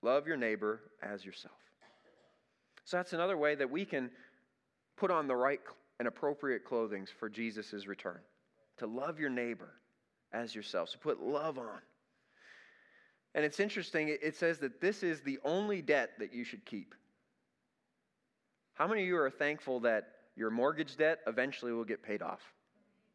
[0.00, 1.56] love your neighbor as yourself.
[2.84, 4.10] So that's another way that we can
[4.96, 5.58] put on the right
[5.98, 8.20] and appropriate clothing for Jesus' return.
[8.78, 9.70] To love your neighbor
[10.32, 10.90] as yourself.
[10.90, 11.80] So put love on.
[13.34, 16.94] And it's interesting, it says that this is the only debt that you should keep.
[18.74, 22.40] How many of you are thankful that your mortgage debt eventually will get paid off?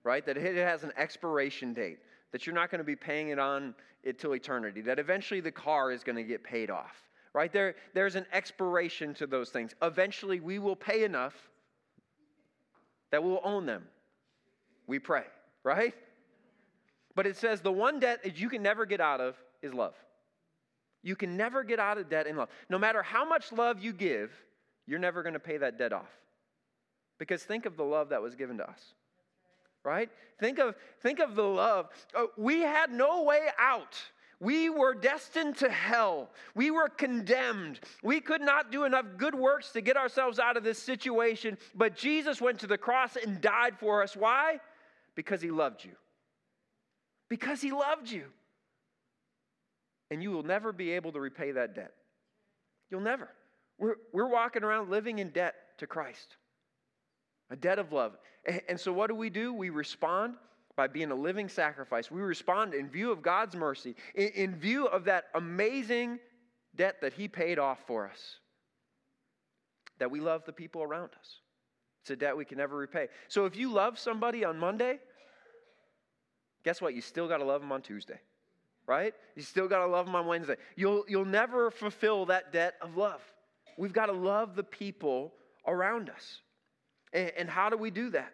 [0.07, 0.25] Right?
[0.25, 1.99] That it has an expiration date,
[2.31, 5.51] that you're not going to be paying it on it till eternity, that eventually the
[5.51, 7.03] car is going to get paid off.
[7.33, 7.51] Right?
[7.51, 9.75] There, there's an expiration to those things.
[9.81, 11.33] Eventually we will pay enough
[13.11, 13.83] that we'll own them.
[14.87, 15.25] We pray,
[15.65, 15.93] right?
[17.13, 19.95] But it says the one debt that you can never get out of is love.
[21.03, 22.47] You can never get out of debt in love.
[22.69, 24.31] No matter how much love you give,
[24.85, 26.13] you're never going to pay that debt off.
[27.19, 28.93] Because think of the love that was given to us.
[29.87, 30.09] Right?
[30.37, 31.87] Think of, think of the love.
[32.13, 33.97] Oh, we had no way out.
[34.41, 36.29] We were destined to hell.
[36.55, 37.79] We were condemned.
[38.03, 41.57] We could not do enough good works to get ourselves out of this situation.
[41.73, 44.13] But Jesus went to the cross and died for us.
[44.13, 44.59] Why?
[45.15, 45.93] Because he loved you.
[47.29, 48.25] Because he loved you
[50.11, 51.93] and you will never be able to repay that debt.
[52.89, 53.29] You'll never.
[53.79, 56.37] We're, we're walking around living in debt to Christ,
[57.49, 58.17] a debt of love.
[58.67, 59.53] And, so, what do we do?
[59.53, 60.35] We respond
[60.75, 62.09] by being a living sacrifice.
[62.09, 66.19] We respond in view of God's mercy, in view of that amazing
[66.75, 68.37] debt that He paid off for us,
[69.99, 71.41] that we love the people around us.
[72.01, 73.07] It's a debt we can never repay.
[73.27, 74.99] So, if you love somebody on Monday,
[76.63, 76.93] guess what?
[76.93, 78.19] You still got to love them on Tuesday
[78.87, 79.13] right?
[79.35, 80.55] You still got to love them on Wednesday.
[80.77, 83.21] You'll, you'll never fulfill that debt of love.
[83.77, 85.33] We've got to love the people
[85.67, 86.39] around us.
[87.13, 88.33] And, how do we do that?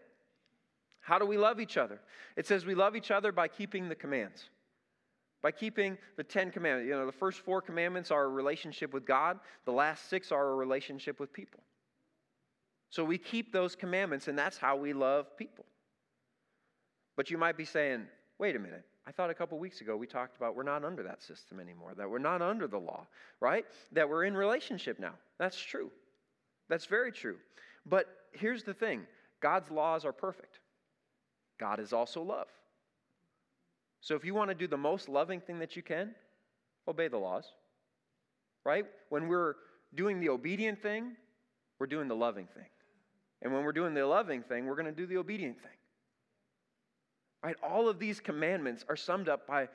[0.99, 1.99] How do we love each other?
[2.35, 4.49] It says we love each other by keeping the commands.
[5.41, 6.87] By keeping the Ten Commandments.
[6.87, 10.51] You know, the first four commandments are a relationship with God, the last six are
[10.51, 11.59] a relationship with people.
[12.89, 15.65] So we keep those commandments, and that's how we love people.
[17.15, 18.05] But you might be saying,
[18.39, 21.03] wait a minute, I thought a couple weeks ago we talked about we're not under
[21.03, 23.05] that system anymore, that we're not under the law,
[23.39, 23.65] right?
[23.91, 25.13] That we're in relationship now.
[25.37, 25.91] That's true.
[26.69, 27.37] That's very true.
[27.85, 29.05] But here's the thing
[29.41, 30.59] God's laws are perfect,
[31.59, 32.47] God is also love.
[34.01, 36.13] So if you want to do the most loving thing that you can,
[36.89, 37.45] obey the laws,
[38.65, 38.85] right?
[39.09, 39.55] When we're
[39.95, 41.15] doing the obedient thing,
[41.79, 42.65] we're doing the loving thing.
[43.41, 45.71] And when we're doing the loving thing, we're going to do the obedient thing.
[47.43, 47.55] Right?
[47.61, 49.67] All of these commandments are summed up by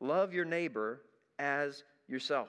[0.00, 1.02] love your neighbor
[1.38, 2.48] as yourself.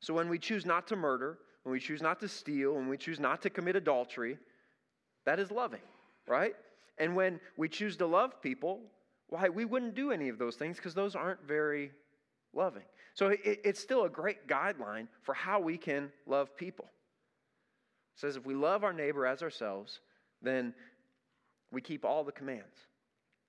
[0.00, 2.96] So when we choose not to murder, when we choose not to steal, when we
[2.96, 4.38] choose not to commit adultery,
[5.26, 5.82] that is loving,
[6.26, 6.54] right?
[6.96, 8.80] And when we choose to love people,
[9.28, 11.90] why we wouldn't do any of those things because those aren't very
[12.54, 12.84] loving.
[13.12, 16.86] So it, it's still a great guideline for how we can love people.
[18.16, 20.00] It says if we love our neighbor as ourselves,
[20.40, 20.72] then
[21.70, 22.86] we keep all the commands.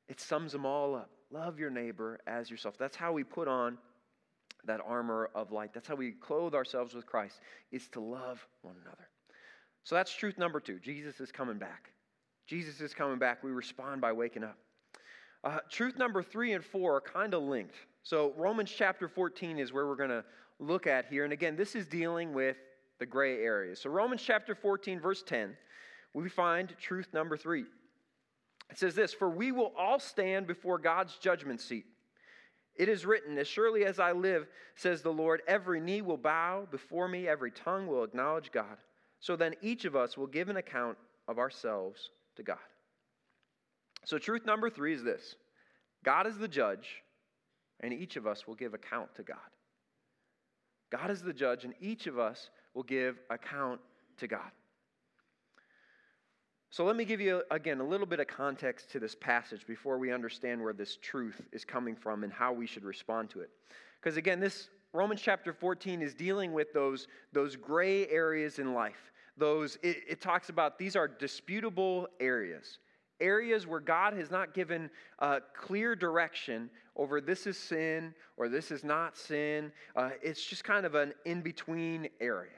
[0.10, 1.10] It sums them all up.
[1.32, 2.78] Love your neighbor as yourself.
[2.78, 3.78] That's how we put on
[4.66, 5.74] that armor of light.
[5.74, 7.40] That's how we clothe ourselves with Christ,
[7.72, 9.10] is to love one another.
[9.84, 10.80] So that's truth number two.
[10.80, 11.92] Jesus is coming back.
[12.46, 13.44] Jesus is coming back.
[13.44, 14.58] We respond by waking up.
[15.44, 17.76] Uh, truth number three and four are kind of linked.
[18.04, 20.26] So Romans chapter 14 is where we're going to
[20.60, 21.24] look at here.
[21.24, 22.58] And again, this is dealing with
[23.00, 23.80] the gray areas.
[23.82, 25.56] So Romans chapter 14, verse 10,
[26.14, 27.66] we find truth number three.
[28.70, 31.86] It says this For we will all stand before God's judgment seat.
[32.80, 36.66] It is written, As surely as I live, says the Lord, every knee will bow
[36.72, 38.78] before me, every tongue will acknowledge God.
[39.20, 42.58] So then each of us will give an account of ourselves to God.
[44.06, 45.36] So, truth number three is this
[46.06, 47.04] God is the judge,
[47.82, 49.38] and each of us will give account to God.
[50.90, 53.82] God is the judge, and each of us will give account
[54.18, 54.52] to God.
[56.72, 59.98] So let me give you, again, a little bit of context to this passage before
[59.98, 63.50] we understand where this truth is coming from and how we should respond to it.
[64.00, 69.12] Because, again, this Romans chapter 14 is dealing with those, those gray areas in life.
[69.36, 72.78] Those, it, it talks about these are disputable areas,
[73.20, 78.70] areas where God has not given uh, clear direction over this is sin or this
[78.70, 79.72] is not sin.
[79.96, 82.52] Uh, it's just kind of an in between area.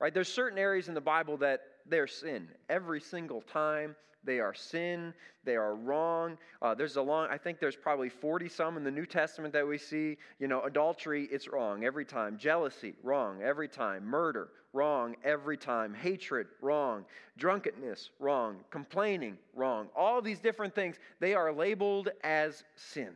[0.00, 0.12] Right?
[0.12, 2.48] There's certain areas in the Bible that they're sin.
[2.68, 5.12] Every single time they are sin,
[5.44, 6.38] they are wrong.
[6.60, 9.66] Uh, there's a long, I think there's probably 40 some in the New Testament that
[9.66, 10.16] we see.
[10.38, 12.38] You know, adultery, it's wrong every time.
[12.38, 14.04] Jealousy, wrong every time.
[14.04, 15.94] Murder, wrong every time.
[15.94, 17.04] Hatred, wrong.
[17.36, 18.58] Drunkenness, wrong.
[18.70, 19.88] Complaining, wrong.
[19.96, 23.14] All these different things, they are labeled as sin.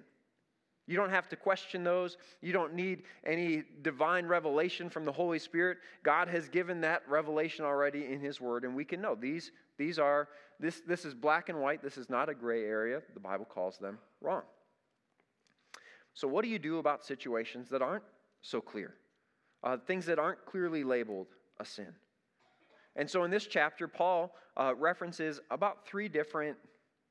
[0.87, 2.17] You don't have to question those.
[2.41, 5.79] You don't need any divine revelation from the Holy Spirit.
[6.05, 9.99] God has given that revelation already in His Word, and we can know these, these
[9.99, 10.29] are,
[10.61, 11.83] this, this is black and white.
[11.83, 13.03] This is not a gray area.
[13.15, 14.43] The Bible calls them wrong.
[16.15, 18.05] So, what do you do about situations that aren't
[18.41, 18.95] so clear?
[19.65, 21.27] Uh, things that aren't clearly labeled
[21.59, 21.93] a sin.
[22.95, 26.57] And so, in this chapter, Paul uh, references about three different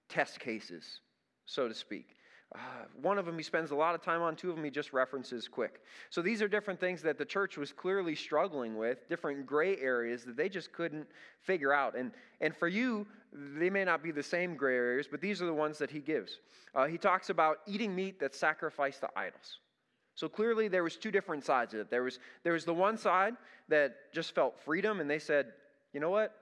[0.07, 1.01] test cases,
[1.45, 2.15] so to speak.
[2.53, 2.57] Uh,
[3.01, 4.93] one of them he spends a lot of time on, two of them he just
[4.93, 5.81] references quick.
[6.09, 10.23] So these are different things that the church was clearly struggling with, different gray areas
[10.25, 11.07] that they just couldn't
[11.41, 11.97] figure out.
[11.97, 15.45] And, and for you, they may not be the same gray areas, but these are
[15.45, 16.39] the ones that he gives.
[16.73, 19.59] Uh, he talks about eating meat that's sacrificed to idols.
[20.13, 21.89] So clearly there was two different sides of it.
[21.89, 23.33] There was, there was the one side
[23.67, 25.47] that just felt freedom, and they said,
[25.93, 26.33] you know what?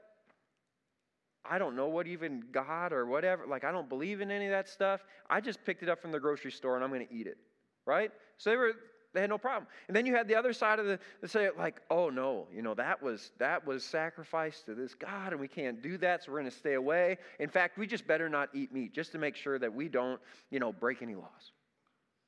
[1.45, 4.51] I don't know what even God or whatever, like I don't believe in any of
[4.51, 5.01] that stuff.
[5.29, 7.37] I just picked it up from the grocery store and I'm going to eat it,
[7.85, 8.11] right?
[8.37, 8.73] So they were
[9.13, 9.67] they had no problem.
[9.87, 12.61] And then you had the other side of the, the say like, oh no, you
[12.61, 16.31] know that was that was sacrificed to this God and we can't do that, so
[16.31, 17.17] we're going to stay away.
[17.39, 20.19] In fact, we just better not eat meat just to make sure that we don't,
[20.49, 21.51] you know, break any laws.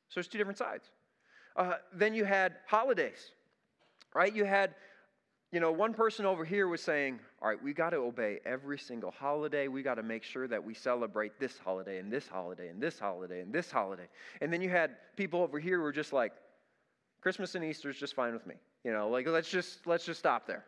[0.10, 0.92] So there's two different sides.
[1.56, 3.32] Uh, then you had holidays,
[4.14, 4.34] right?
[4.34, 4.76] You had
[5.56, 8.78] you know, one person over here was saying, all right, we got to obey every
[8.78, 9.70] single holiday.
[9.70, 13.00] We got to make sure that we celebrate this holiday and this holiday and this
[13.00, 14.10] holiday and this holiday.
[14.42, 16.34] And then you had people over here who were just like,
[17.22, 18.56] Christmas and Easter is just fine with me.
[18.84, 20.66] You know, like let's just let's just stop there.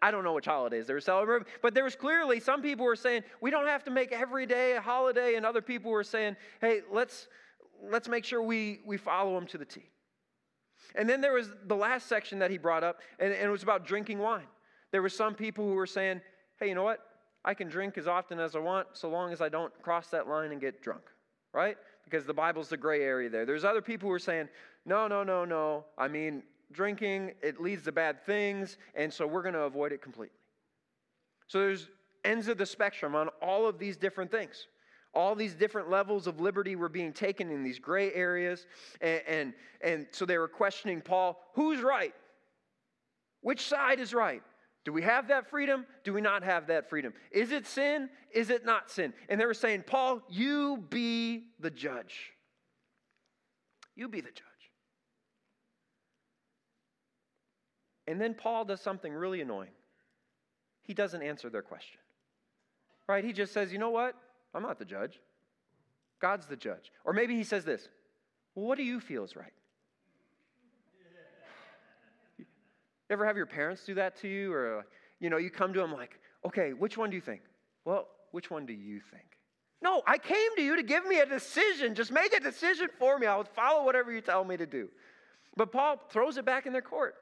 [0.00, 2.96] I don't know which holidays they were celebrating, but there was clearly some people were
[2.96, 6.36] saying we don't have to make every day a holiday, and other people were saying,
[6.62, 7.28] hey, let's
[7.90, 9.82] let's make sure we we follow them to the T.
[10.94, 13.62] And then there was the last section that he brought up, and, and it was
[13.62, 14.46] about drinking wine.
[14.90, 16.20] There were some people who were saying,
[16.58, 17.00] hey, you know what?
[17.44, 20.28] I can drink as often as I want so long as I don't cross that
[20.28, 21.02] line and get drunk,
[21.52, 21.76] right?
[22.04, 23.44] Because the Bible's the gray area there.
[23.44, 24.48] There's other people who are saying,
[24.84, 25.84] no, no, no, no.
[25.98, 30.02] I mean, drinking, it leads to bad things, and so we're going to avoid it
[30.02, 30.36] completely.
[31.48, 31.88] So there's
[32.24, 34.66] ends of the spectrum on all of these different things.
[35.14, 38.66] All these different levels of liberty were being taken in these gray areas.
[39.00, 42.14] And, and, and so they were questioning Paul who's right?
[43.42, 44.42] Which side is right?
[44.84, 45.86] Do we have that freedom?
[46.02, 47.12] Do we not have that freedom?
[47.30, 48.08] Is it sin?
[48.32, 49.12] Is it not sin?
[49.28, 52.32] And they were saying, Paul, you be the judge.
[53.94, 54.46] You be the judge.
[58.06, 59.70] And then Paul does something really annoying.
[60.82, 62.00] He doesn't answer their question.
[63.08, 63.24] Right?
[63.24, 64.16] He just says, you know what?
[64.54, 65.20] I'm not the judge.
[66.20, 66.92] God's the judge.
[67.04, 67.88] Or maybe he says this
[68.54, 69.52] Well, what do you feel is right?
[73.10, 74.52] Ever have your parents do that to you?
[74.52, 74.82] Or, uh,
[75.20, 77.42] you know, you come to them like, okay, which one do you think?
[77.84, 79.24] Well, which one do you think?
[79.82, 81.94] No, I came to you to give me a decision.
[81.96, 83.26] Just make a decision for me.
[83.26, 84.88] I'll follow whatever you tell me to do.
[85.56, 87.16] But Paul throws it back in their court.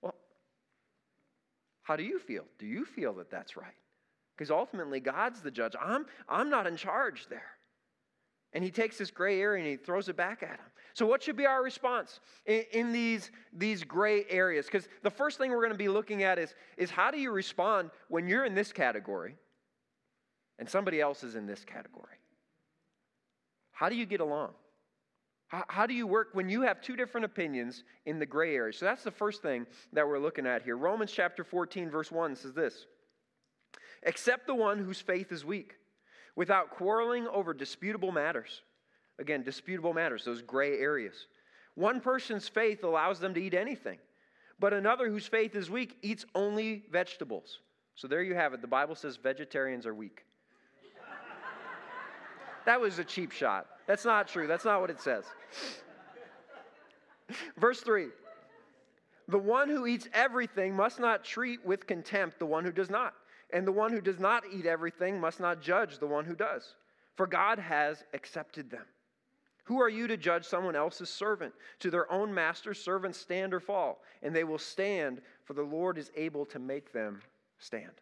[0.00, 0.14] Well,
[1.82, 2.44] how do you feel?
[2.58, 3.74] Do you feel that that's right?
[4.36, 5.74] Because ultimately, God's the judge.
[5.80, 7.52] I'm, I'm not in charge there.
[8.52, 10.70] And he takes this gray area and he throws it back at him.
[10.94, 14.66] So, what should be our response in, in these, these gray areas?
[14.66, 17.32] Because the first thing we're going to be looking at is, is how do you
[17.32, 19.36] respond when you're in this category
[20.60, 22.16] and somebody else is in this category?
[23.72, 24.52] How do you get along?
[25.48, 28.72] How, how do you work when you have two different opinions in the gray area?
[28.72, 30.76] So, that's the first thing that we're looking at here.
[30.76, 32.86] Romans chapter 14, verse 1 says this
[34.04, 35.76] Except the one whose faith is weak,
[36.36, 38.62] without quarreling over disputable matters.
[39.18, 41.26] Again, disputable matters, those gray areas.
[41.74, 43.98] One person's faith allows them to eat anything,
[44.58, 47.60] but another whose faith is weak eats only vegetables.
[47.94, 48.60] So there you have it.
[48.60, 50.24] The Bible says vegetarians are weak.
[52.66, 53.66] that was a cheap shot.
[53.86, 54.46] That's not true.
[54.46, 55.24] That's not what it says.
[57.56, 58.08] Verse 3
[59.28, 63.14] The one who eats everything must not treat with contempt the one who does not.
[63.54, 66.74] And the one who does not eat everything must not judge the one who does,
[67.14, 68.84] for God has accepted them.
[69.62, 71.54] Who are you to judge someone else's servant?
[71.78, 75.98] To their own master's servants stand or fall, and they will stand, for the Lord
[75.98, 77.22] is able to make them
[77.58, 77.92] stand.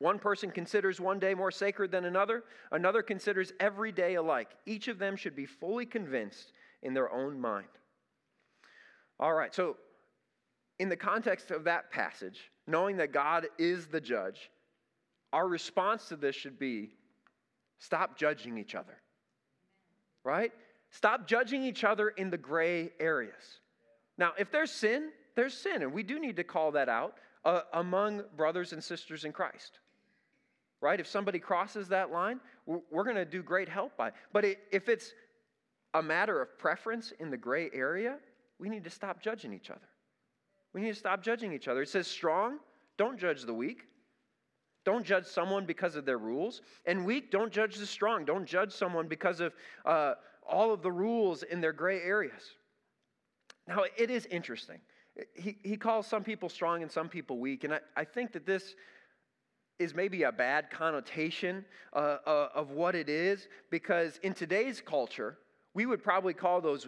[0.00, 4.50] One person considers one day more sacred than another, another considers every day alike.
[4.66, 6.52] Each of them should be fully convinced
[6.82, 7.68] in their own mind.
[9.20, 9.76] All right, so
[10.80, 14.50] in the context of that passage, knowing that God is the judge,
[15.32, 16.90] our response to this should be
[17.78, 18.96] stop judging each other.
[20.24, 20.52] Right?
[20.90, 23.60] Stop judging each other in the gray areas.
[24.18, 27.60] Now, if there's sin, there's sin, and we do need to call that out uh,
[27.74, 29.78] among brothers and sisters in Christ.
[30.80, 30.98] Right?
[30.98, 34.08] If somebody crosses that line, we're, going to do great help by.
[34.08, 34.14] It.
[34.32, 35.12] But it, if it's
[35.94, 38.16] a matter of preference in the gray area,
[38.58, 39.88] we need to stop judging each other.
[40.76, 41.80] We need to stop judging each other.
[41.80, 42.58] It says, strong,
[42.98, 43.84] don't judge the weak.
[44.84, 46.60] Don't judge someone because of their rules.
[46.84, 48.26] And weak, don't judge the strong.
[48.26, 49.54] Don't judge someone because of
[49.86, 50.16] uh,
[50.46, 52.42] all of the rules in their gray areas.
[53.66, 54.80] Now, it is interesting.
[55.32, 57.64] He, he calls some people strong and some people weak.
[57.64, 58.74] And I, I think that this
[59.78, 61.64] is maybe a bad connotation
[61.94, 65.38] uh, uh, of what it is because in today's culture,
[65.72, 66.86] we would probably call those,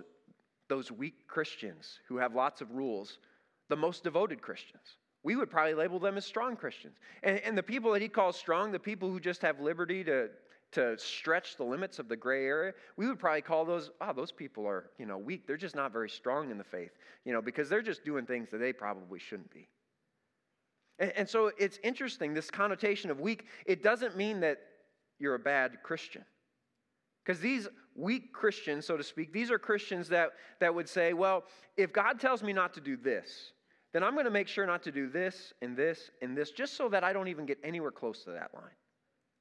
[0.69, 3.17] those weak Christians who have lots of rules
[3.69, 4.97] the most devoted Christians.
[5.23, 6.97] We would probably label them as strong Christians.
[7.23, 10.29] And, and the people that he calls strong, the people who just have liberty to,
[10.73, 14.33] to stretch the limits of the gray area, we would probably call those, oh, those
[14.33, 15.47] people are, you know, weak.
[15.47, 16.93] They're just not very strong in the faith,
[17.25, 19.69] you know, because they're just doing things that they probably shouldn't be.
[20.99, 24.59] And, and so it's interesting, this connotation of weak, it doesn't mean that
[25.19, 26.25] you're a bad Christian.
[27.25, 31.45] Because these weak Christians, so to speak, these are Christians that, that would say, well,
[31.77, 33.53] if God tells me not to do this,
[33.93, 36.77] then I'm going to make sure not to do this and this and this, just
[36.77, 38.77] so that I don't even get anywhere close to that line.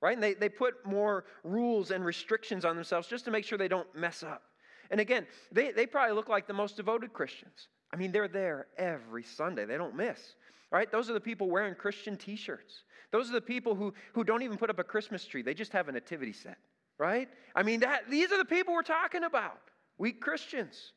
[0.01, 0.13] Right?
[0.13, 3.67] And they, they put more rules and restrictions on themselves just to make sure they
[3.67, 4.43] don't mess up.
[4.91, 7.67] And again, they, they probably look like the most devoted Christians.
[7.91, 10.35] I mean, they're there every Sunday, they don't miss.
[10.71, 10.91] Right?
[10.91, 12.83] Those are the people wearing Christian t shirts.
[13.11, 15.71] Those are the people who, who don't even put up a Christmas tree, they just
[15.71, 16.57] have a nativity set
[16.97, 17.29] right?
[17.55, 19.59] I mean, that, these are the people we're talking about
[19.97, 20.93] weak Christians.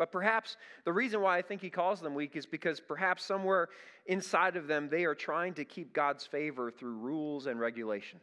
[0.00, 3.68] But perhaps the reason why I think he calls them weak is because perhaps somewhere
[4.06, 8.22] inside of them they are trying to keep God's favor through rules and regulations.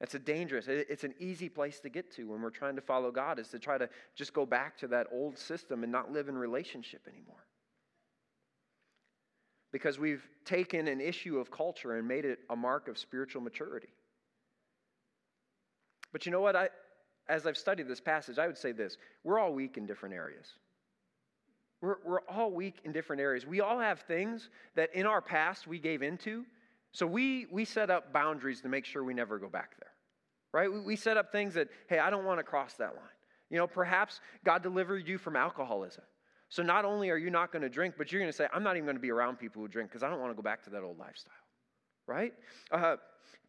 [0.00, 3.10] It's a dangerous, it's an easy place to get to when we're trying to follow
[3.10, 6.30] God, is to try to just go back to that old system and not live
[6.30, 7.44] in relationship anymore.
[9.72, 13.92] Because we've taken an issue of culture and made it a mark of spiritual maturity.
[16.14, 16.56] But you know what?
[16.56, 16.70] I,
[17.28, 20.46] as I've studied this passage, I would say this we're all weak in different areas.
[21.80, 23.46] We're, we're all weak in different areas.
[23.46, 26.44] We all have things that in our past we gave into.
[26.92, 29.92] So we, we set up boundaries to make sure we never go back there,
[30.52, 30.72] right?
[30.72, 33.04] We, we set up things that, hey, I don't want to cross that line.
[33.50, 36.04] You know, perhaps God delivered you from alcoholism.
[36.48, 38.62] So not only are you not going to drink, but you're going to say, I'm
[38.62, 40.42] not even going to be around people who drink because I don't want to go
[40.42, 41.32] back to that old lifestyle,
[42.08, 42.34] right?
[42.72, 42.96] Uh,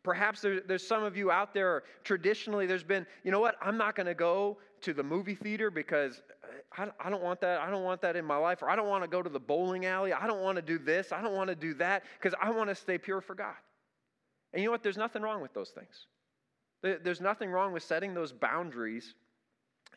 [0.03, 3.78] Perhaps there, there's some of you out there, traditionally, there's been, you know what, I'm
[3.78, 6.22] not going to go to the movie theater because
[6.78, 7.60] I, I, don't want that.
[7.60, 8.62] I don't want that in my life.
[8.62, 10.14] Or I don't want to go to the bowling alley.
[10.14, 11.12] I don't want to do this.
[11.12, 13.55] I don't want to do that because I want to stay pure for God.
[14.53, 14.84] And you know what?
[14.84, 16.05] There's nothing wrong with those things.
[16.82, 19.16] There's nothing wrong with setting those boundaries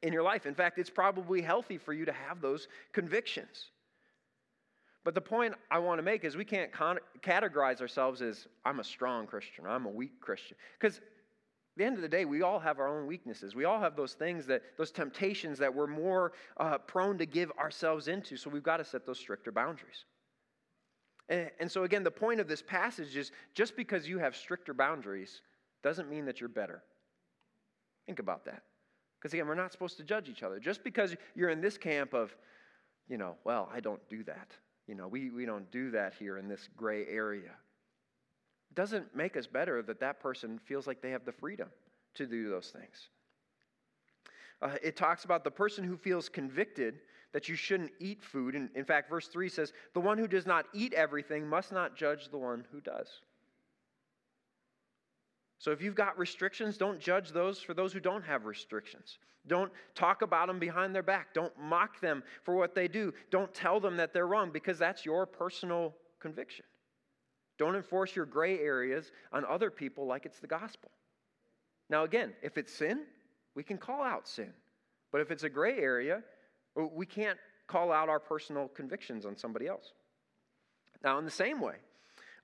[0.03, 0.47] in your life.
[0.47, 3.71] In fact, it's probably healthy for you to have those convictions.
[5.05, 8.81] But the point I want to make is we can't con- categorize ourselves as I'm
[8.81, 10.57] a strong Christian, I'm a weak Christian.
[10.79, 13.55] Because at the end of the day, we all have our own weaknesses.
[13.55, 17.51] We all have those things that, those temptations that we're more uh, prone to give
[17.53, 18.37] ourselves into.
[18.37, 20.05] So we've got to set those stricter boundaries.
[21.29, 24.75] And, and so, again, the point of this passage is just because you have stricter
[24.75, 25.41] boundaries
[25.83, 26.83] doesn't mean that you're better.
[28.07, 28.63] Think about that.
[29.19, 30.61] Because, again, we're not supposed to judge each other.
[30.61, 32.37] Just because you're in this camp of,
[33.09, 34.51] you know, well, I don't do that.
[34.87, 37.53] You know, we, we don't do that here in this gray area.
[38.71, 41.69] It doesn't make us better that that person feels like they have the freedom
[42.15, 43.09] to do those things.
[44.61, 47.01] Uh, it talks about the person who feels convicted
[47.33, 48.55] that you shouldn't eat food.
[48.55, 51.97] And in fact, verse 3 says, The one who does not eat everything must not
[51.97, 53.09] judge the one who does.
[55.63, 59.19] So if you've got restrictions, don't judge those for those who don't have restrictions.
[59.47, 61.33] Don't talk about them behind their back.
[61.33, 63.15] Don't mock them for what they do.
[63.31, 66.65] Don't tell them that they're wrong because that's your personal conviction.
[67.59, 70.91] Don't enforce your gray areas on other people like it's the gospel.
[71.89, 73.05] Now, again, if it's sin,
[73.55, 74.53] we can call out sin.
[75.13, 76.25] But if it's a gray area,
[76.75, 77.39] we can't
[77.69, 79.93] call out our personal convictions on somebody else.
[81.05, 81.77] Now, in the same way,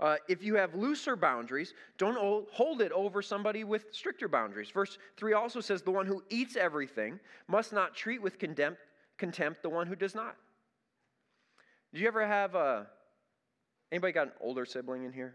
[0.01, 4.71] uh, if you have looser boundaries, don't hold it over somebody with stricter boundaries.
[4.71, 7.19] Verse 3 also says, The one who eats everything
[7.49, 8.79] must not treat with contempt,
[9.17, 10.37] contempt the one who does not.
[11.93, 12.59] Did you ever have a.
[12.59, 12.85] Uh,
[13.91, 15.35] anybody got an older sibling in here?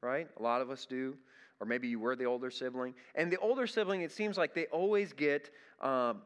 [0.00, 0.28] Right?
[0.38, 1.16] A lot of us do.
[1.60, 2.94] Or maybe you were the older sibling.
[3.14, 5.50] And the older sibling, it seems like they always get
[5.80, 6.22] um,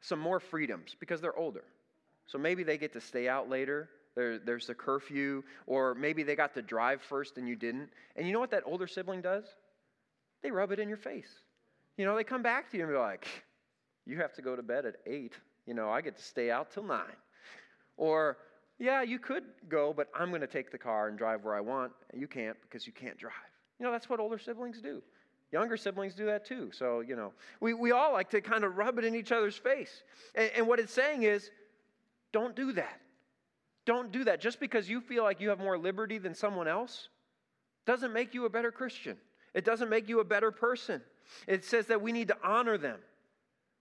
[0.00, 1.64] some more freedoms because they're older.
[2.26, 3.88] So maybe they get to stay out later
[4.20, 7.88] there, there's the curfew, or maybe they got to drive first and you didn't.
[8.16, 9.44] And you know what that older sibling does?
[10.42, 11.30] They rub it in your face.
[11.96, 13.26] You know, they come back to you and be like,
[14.06, 15.32] you have to go to bed at 8.
[15.66, 17.00] You know, I get to stay out till 9.
[17.96, 18.36] Or,
[18.78, 21.60] yeah, you could go, but I'm going to take the car and drive where I
[21.60, 21.92] want.
[22.14, 23.32] You can't because you can't drive.
[23.78, 25.02] You know, that's what older siblings do.
[25.50, 26.70] Younger siblings do that too.
[26.72, 29.56] So, you know, we, we all like to kind of rub it in each other's
[29.56, 30.02] face.
[30.34, 31.50] And, and what it's saying is,
[32.32, 32.99] don't do that.
[33.90, 34.40] Don't do that.
[34.40, 37.08] Just because you feel like you have more liberty than someone else
[37.86, 39.16] doesn't make you a better Christian.
[39.52, 41.02] It doesn't make you a better person.
[41.48, 43.00] It says that we need to honor them.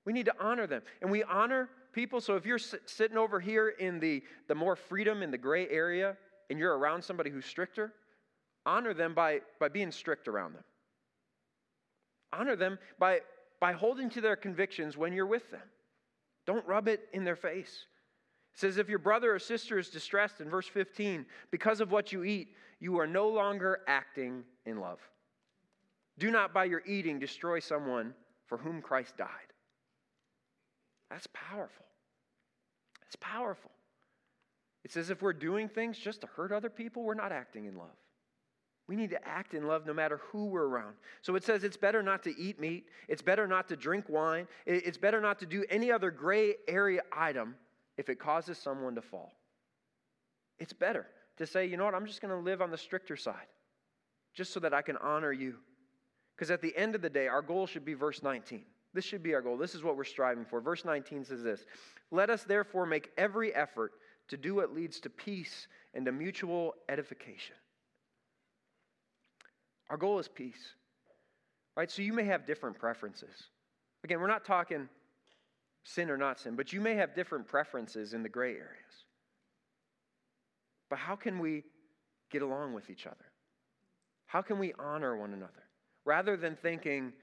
[0.05, 0.82] We need to honor them.
[1.03, 2.22] And we honor people.
[2.22, 6.18] So if you're sitting over here in the, the more freedom in the gray area
[6.49, 7.93] and you're around somebody who's stricter,
[8.66, 10.64] honor them by, by being strict around them.
[12.34, 13.20] Honor them by,
[13.60, 15.70] by holding to their convictions when you're with them.
[16.47, 17.86] Don't rub it in their face.
[18.60, 22.12] It says, If your brother or sister is distressed, in verse 15, because of what
[22.12, 22.49] you eat,
[22.82, 24.99] you are no longer acting in love.
[26.18, 28.14] Do not by your eating destroy someone
[28.47, 29.30] for whom Christ died.
[31.10, 31.86] That's powerful.
[33.07, 33.72] It's powerful.
[34.84, 37.78] It says if we're doing things just to hurt other people, we're not acting in
[37.78, 37.95] love.
[38.89, 40.95] We need to act in love no matter who we're around.
[41.22, 44.49] So it says it's better not to eat meat, it's better not to drink wine,
[44.66, 47.55] it's better not to do any other gray area item
[48.00, 49.34] if it causes someone to fall.
[50.58, 51.06] It's better
[51.38, 53.47] to say, you know what, I'm just going to live on the stricter side
[54.34, 55.56] just so that I can honor you.
[56.34, 58.64] Because at the end of the day, our goal should be verse 19.
[58.93, 59.58] This should be our goal.
[59.58, 60.62] This is what we're striving for.
[60.62, 61.66] Verse 19 says this
[62.10, 63.91] Let us therefore make every effort
[64.30, 67.58] to do what leads to peace and to mutual edification.
[69.89, 70.74] Our goal is peace.
[71.76, 71.91] Right?
[71.91, 73.36] So you may have different preferences.
[74.06, 74.88] Again, we're not talking
[75.84, 79.06] sin or not sin, but you may have different preferences in the gray areas.
[80.90, 81.64] But how can we
[82.32, 83.16] get along with each other?
[84.28, 85.64] How can we honor one another?
[86.06, 87.14] Rather than thinking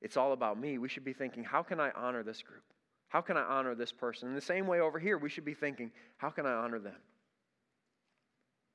[0.00, 2.62] it's all about me, we should be thinking, how can I honor this group?
[3.08, 4.28] How can I honor this person?
[4.28, 6.96] In the same way over here, we should be thinking, how can I honor them?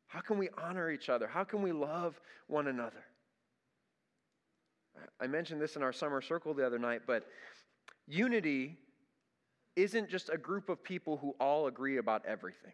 [0.08, 1.28] How can we honor each other?
[1.28, 3.04] How can we love one another?
[5.20, 7.26] I mentioned this in our summer circle the other night, but
[8.08, 8.78] unity
[9.76, 12.74] isn't just a group of people who all agree about everything.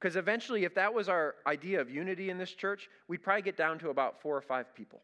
[0.00, 3.56] Because eventually, if that was our idea of unity in this church, we'd probably get
[3.56, 5.02] down to about four or five people.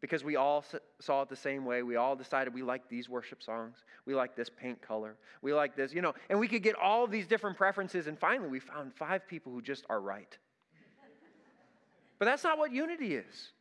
[0.00, 0.64] Because we all
[1.00, 1.82] saw it the same way.
[1.82, 3.76] We all decided we like these worship songs.
[4.04, 5.16] We like this paint color.
[5.42, 8.06] We like this, you know, and we could get all these different preferences.
[8.06, 10.36] And finally, we found five people who just are right.
[12.18, 13.52] but that's not what unity is.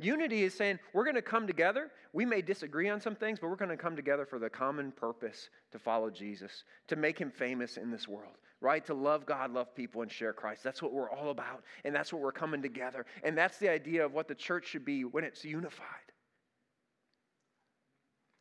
[0.00, 1.90] Unity is saying we're going to come together.
[2.12, 4.92] We may disagree on some things, but we're going to come together for the common
[4.92, 8.84] purpose to follow Jesus, to make him famous in this world, right?
[8.86, 10.64] To love God, love people, and share Christ.
[10.64, 11.64] That's what we're all about.
[11.84, 13.04] And that's what we're coming together.
[13.22, 15.86] And that's the idea of what the church should be when it's unified.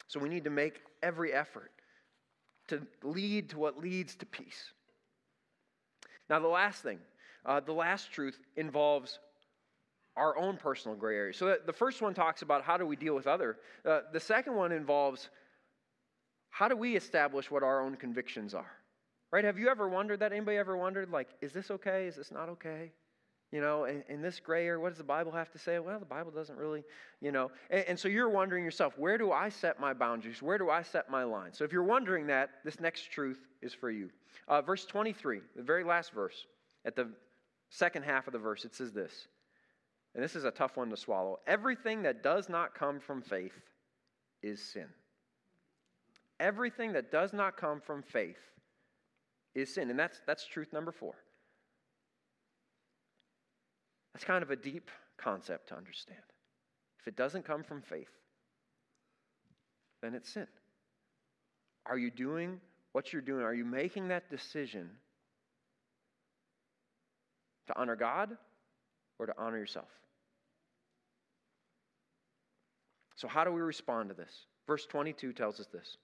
[0.08, 1.72] So we need to make every effort
[2.70, 4.72] to lead to what leads to peace.
[6.30, 7.00] Now, the last thing,
[7.46, 9.20] uh, the last truth involves
[10.16, 11.34] our own personal gray area.
[11.34, 13.58] So the first one talks about how do we deal with other.
[13.86, 15.30] Uh, the second one involves
[16.50, 18.72] how do we establish what our own convictions are.
[19.32, 19.46] Right?
[19.46, 20.32] Have you ever wondered that?
[20.32, 22.08] Anybody ever wondered, like, is this okay?
[22.08, 22.92] Is this not okay?
[23.52, 25.80] You know, in, in this gray area, what does the Bible have to say?
[25.80, 26.84] Well, the Bible doesn't really,
[27.22, 27.52] you know.
[27.70, 30.42] And, and so you're wondering yourself, where do I set my boundaries?
[30.42, 31.54] Where do I set my line?
[31.54, 34.10] So if you're wondering that, this next truth is for you.
[34.48, 36.46] Uh, verse 23, the very last verse,
[36.86, 37.10] at the
[37.70, 39.28] second half of the verse, it says this
[40.16, 43.54] and this is a tough one to swallow everything that does not come from faith
[44.42, 44.88] is sin.
[46.40, 48.40] Everything that does not come from faith
[49.54, 49.90] is sin.
[49.90, 51.14] And that's, that's truth number four.
[54.14, 56.20] That's kind of a deep concept to understand.
[57.00, 58.10] If it doesn't come from faith,
[60.02, 60.48] then it's sin.
[61.86, 62.60] Are you doing
[62.94, 63.44] what you're doing?
[63.44, 64.90] Are you making that decision
[67.68, 68.38] to honor God
[69.20, 69.90] or to honor yourself?
[73.16, 74.46] So, how do we respond to this?
[74.66, 75.98] Verse 22 tells us this.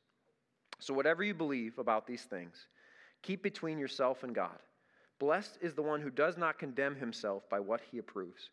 [0.80, 2.68] So, whatever you believe about these things,
[3.22, 4.60] keep between yourself and God.
[5.18, 8.50] Blessed is the one who does not condemn himself by what he approves.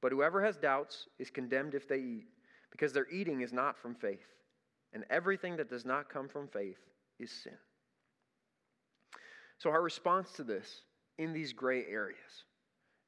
[0.00, 2.28] But whoever has doubts is condemned if they eat,
[2.70, 4.26] because their eating is not from faith.
[4.94, 6.78] And everything that does not come from faith
[7.18, 7.58] is sin.
[9.58, 10.82] So, our response to this
[11.18, 12.44] in these gray areas,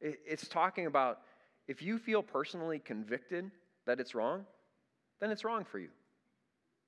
[0.00, 1.20] it's talking about
[1.68, 3.50] if you feel personally convicted
[3.86, 4.44] that it's wrong,
[5.20, 5.88] then it's wrong for you.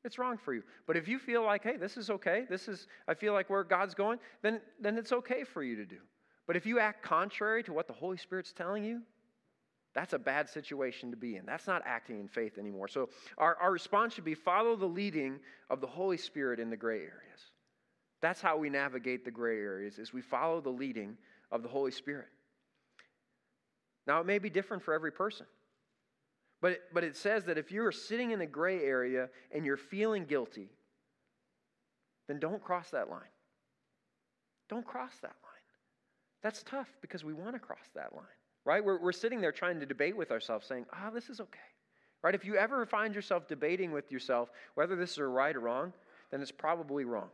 [0.05, 0.63] It's wrong for you.
[0.87, 3.63] But if you feel like, hey, this is okay, this is, I feel like where
[3.63, 5.99] God's going, then, then it's okay for you to do.
[6.47, 9.03] But if you act contrary to what the Holy Spirit's telling you,
[9.95, 11.47] that's a bad situation to be in.
[11.47, 12.89] That's not acting in faith anymore.
[12.89, 15.39] So our, our response should be follow the leading
[15.71, 17.51] of the Holy Spirit in the gray areas.
[18.21, 21.17] That's how we navigate the gray areas, is we follow the leading
[21.51, 22.29] of the Holy Spirit.
[24.07, 25.47] Now, it may be different for every person.
[26.61, 30.25] But, but it says that if you're sitting in a gray area and you're feeling
[30.25, 30.71] guilty,
[32.29, 33.21] then don't cross that line.
[34.69, 35.53] Don't cross that line.
[36.43, 38.25] That's tough because we want to cross that line,
[38.65, 38.85] right?
[38.85, 41.59] We're, we're sitting there trying to debate with ourselves, saying, ah, oh, this is okay,
[42.23, 42.35] right?
[42.35, 45.93] If you ever find yourself debating with yourself whether this is right or wrong,
[46.31, 47.29] then it's probably wrong,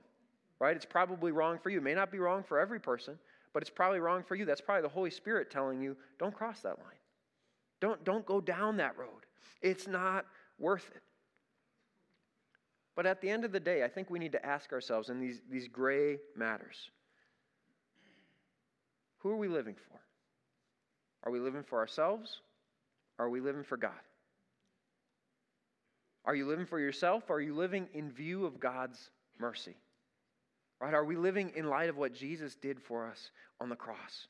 [0.58, 0.76] right?
[0.76, 1.78] It's probably wrong for you.
[1.78, 3.18] It may not be wrong for every person,
[3.52, 4.44] but it's probably wrong for you.
[4.44, 6.98] That's probably the Holy Spirit telling you, don't cross that line.
[7.80, 9.26] Don't, don't go down that road.
[9.62, 10.26] It's not
[10.58, 11.02] worth it.
[12.96, 15.20] But at the end of the day, I think we need to ask ourselves in
[15.20, 16.90] these, these gray matters
[19.18, 20.00] who are we living for?
[21.24, 22.40] Are we living for ourselves?
[23.18, 23.90] Are we living for God?
[26.24, 27.30] Are you living for yourself?
[27.30, 29.76] Are you living in view of God's mercy?
[30.80, 30.94] Right?
[30.94, 34.28] Are we living in light of what Jesus did for us on the cross?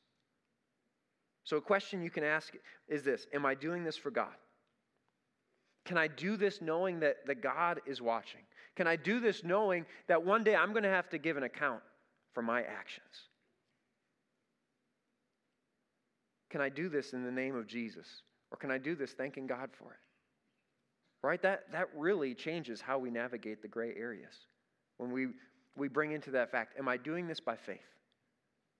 [1.43, 2.53] So, a question you can ask
[2.87, 4.35] is this Am I doing this for God?
[5.85, 8.41] Can I do this knowing that, that God is watching?
[8.75, 11.43] Can I do this knowing that one day I'm going to have to give an
[11.43, 11.81] account
[12.33, 13.29] for my actions?
[16.49, 18.07] Can I do this in the name of Jesus?
[18.51, 19.99] Or can I do this thanking God for it?
[21.21, 21.41] Right?
[21.41, 24.33] That, that really changes how we navigate the gray areas.
[24.97, 25.27] When we,
[25.79, 27.79] we bring into that fact, am I doing this by faith?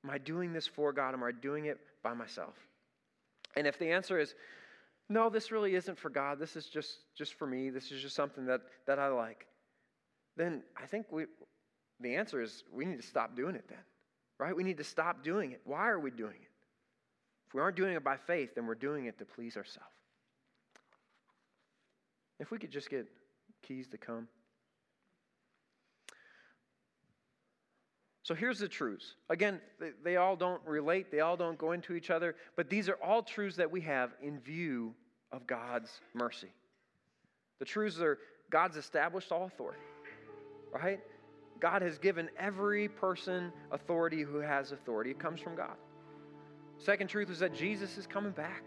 [0.03, 1.13] Am I doing this for God?
[1.13, 2.55] Am I doing it by myself?
[3.55, 4.35] And if the answer is,
[5.09, 8.15] no, this really isn't for God, this is just, just for me, this is just
[8.15, 9.47] something that, that I like,
[10.37, 11.25] then I think we,
[11.99, 13.79] the answer is we need to stop doing it then,
[14.37, 14.55] right?
[14.55, 15.61] We need to stop doing it.
[15.65, 16.51] Why are we doing it?
[17.47, 19.89] If we aren't doing it by faith, then we're doing it to please ourselves.
[22.39, 23.07] If we could just get
[23.63, 24.27] keys to come.
[28.29, 29.15] So here's the truths.
[29.31, 29.59] Again,
[30.03, 33.23] they all don't relate, they all don't go into each other, but these are all
[33.23, 34.93] truths that we have in view
[35.31, 36.51] of God's mercy.
[37.57, 38.19] The truths are
[38.51, 39.81] God's established all authority,
[40.71, 40.99] right?
[41.59, 45.09] God has given every person authority who has authority.
[45.09, 45.77] It comes from God.
[46.77, 48.61] Second truth is that Jesus is coming back.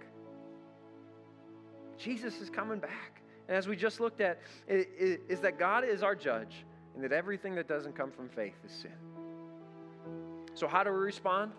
[1.99, 3.23] Jesus is coming back.
[3.47, 6.65] And as we just looked at, is that God is our judge
[6.97, 8.91] and that everything that doesn't come from faith is sin.
[10.55, 11.53] So, how do we respond?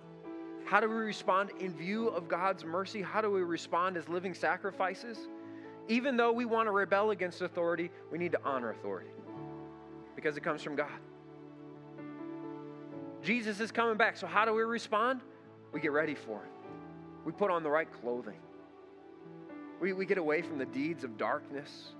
[0.66, 3.02] How do we respond in view of God's mercy?
[3.02, 5.18] How do we respond as living sacrifices?
[5.88, 9.10] Even though we want to rebel against authority, we need to honor authority
[10.16, 10.88] because it comes from God.
[13.22, 14.16] Jesus is coming back.
[14.16, 15.22] So, how do we respond?
[15.72, 16.52] We get ready for it.
[17.26, 18.39] We put on the right clothing.
[19.82, 21.94] We, we get away from the deeds of darkness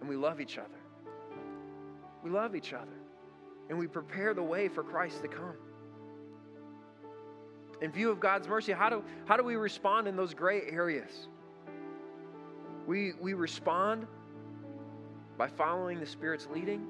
[0.00, 0.68] and we love each other.
[2.22, 2.86] We love each other
[3.68, 5.56] and we prepare the way for Christ to come
[7.80, 11.28] in view of God's mercy, how do, how do we respond in those gray areas?
[12.86, 14.06] We, we respond
[15.36, 16.86] by following the Spirit's leading.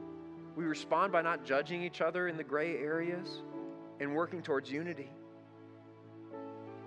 [0.57, 3.43] We respond by not judging each other in the gray areas
[4.01, 5.11] and working towards unity.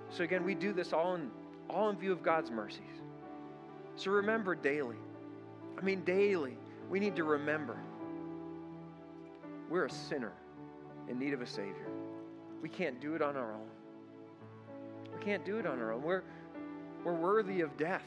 [0.09, 1.29] So again, we do this all in,
[1.69, 2.81] all in view of God's mercies.
[3.95, 4.97] So remember daily.
[5.77, 6.57] I mean, daily,
[6.89, 7.77] we need to remember
[9.69, 10.33] we're a sinner
[11.07, 11.87] in need of a Savior.
[12.61, 13.70] We can't do it on our own
[15.23, 16.01] can't do it on our own.
[16.01, 16.23] We're,
[17.03, 18.03] we're worthy of death.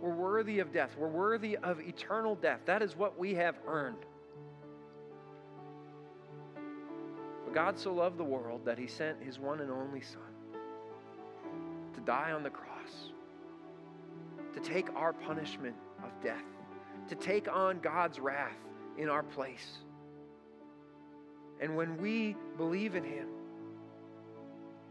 [0.00, 0.90] We're worthy of death.
[0.98, 2.60] We're worthy of eternal death.
[2.64, 4.04] That is what we have earned.
[7.44, 10.22] But God so loved the world that he sent his one and only Son
[11.94, 13.12] to die on the cross
[14.54, 15.74] to take our punishment
[16.04, 16.44] of death,
[17.08, 18.56] to take on God's wrath
[18.98, 19.78] in our place.
[21.60, 23.28] And when we believe in Him,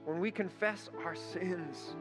[0.05, 1.95] when we confess our sins,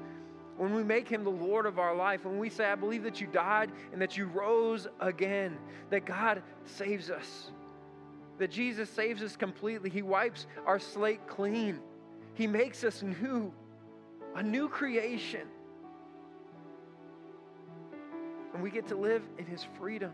[0.56, 3.20] when we make him the Lord of our life, when we say, I believe that
[3.20, 5.56] you died and that you rose again,
[5.90, 7.50] that God saves us,
[8.38, 9.90] that Jesus saves us completely.
[9.90, 11.80] He wipes our slate clean,
[12.34, 13.52] He makes us new,
[14.34, 15.46] a new creation.
[18.52, 20.12] And we get to live in His freedom.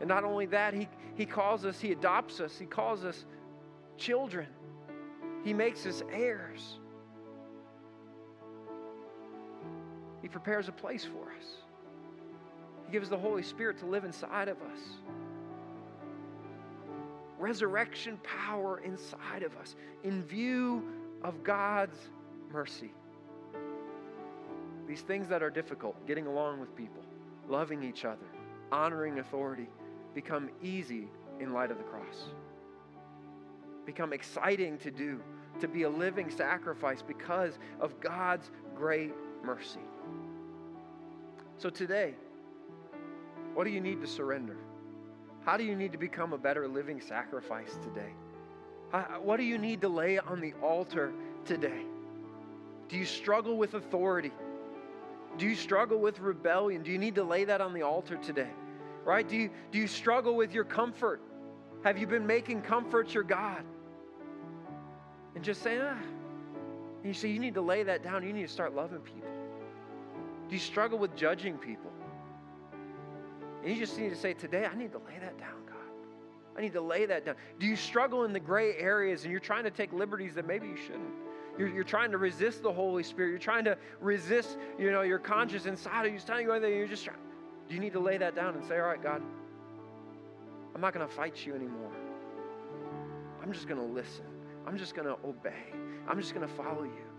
[0.00, 3.24] And not only that, He, he calls us, He adopts us, He calls us
[3.96, 4.48] children,
[5.44, 6.78] He makes us heirs.
[10.24, 11.44] He prepares a place for us.
[12.86, 14.80] He gives the Holy Spirit to live inside of us.
[17.38, 20.82] Resurrection power inside of us in view
[21.22, 21.98] of God's
[22.50, 22.94] mercy.
[24.88, 27.02] These things that are difficult, getting along with people,
[27.46, 28.24] loving each other,
[28.72, 29.68] honoring authority,
[30.14, 31.06] become easy
[31.38, 32.30] in light of the cross.
[33.84, 35.20] Become exciting to do,
[35.60, 39.12] to be a living sacrifice because of God's great
[39.44, 39.80] mercy.
[41.64, 42.12] So today,
[43.54, 44.58] what do you need to surrender?
[45.46, 48.12] How do you need to become a better living sacrifice today?
[49.22, 51.14] What do you need to lay on the altar
[51.46, 51.80] today?
[52.90, 54.30] Do you struggle with authority?
[55.38, 56.82] Do you struggle with rebellion?
[56.82, 58.50] Do you need to lay that on the altar today?
[59.02, 59.26] Right?
[59.26, 61.22] Do you, do you struggle with your comfort?
[61.82, 63.64] Have you been making comfort your God?
[65.34, 65.96] And just saying, ah.
[65.96, 68.22] And you say, you need to lay that down.
[68.22, 69.30] You need to start loving people.
[70.54, 71.90] Do you struggle with judging people?
[73.64, 75.74] And you just need to say, Today, I need to lay that down, God.
[76.56, 77.34] I need to lay that down.
[77.58, 80.68] Do you struggle in the gray areas and you're trying to take liberties that maybe
[80.68, 81.12] you shouldn't?
[81.58, 83.30] You're, you're trying to resist the Holy Spirit.
[83.30, 86.18] You're trying to resist, you know, your conscience inside of you.
[86.18, 86.78] It's telling you anything.
[86.78, 87.18] You're just trying.
[87.68, 89.22] Do you need to lay that down and say, All right, God,
[90.72, 91.90] I'm not going to fight you anymore.
[93.42, 94.26] I'm just going to listen.
[94.68, 95.64] I'm just going to obey.
[96.06, 97.13] I'm just going to follow you.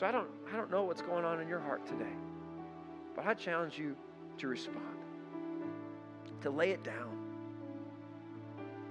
[0.00, 2.14] So I don't, I don't know what's going on in your heart today,
[3.14, 3.94] but I challenge you
[4.38, 4.96] to respond,
[6.40, 7.18] to lay it down.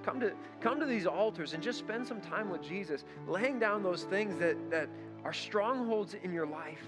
[0.04, 3.82] Come to, come to these altars and just spend some time with Jesus, laying down
[3.82, 4.88] those things that, that
[5.24, 6.86] are strongholds in your life.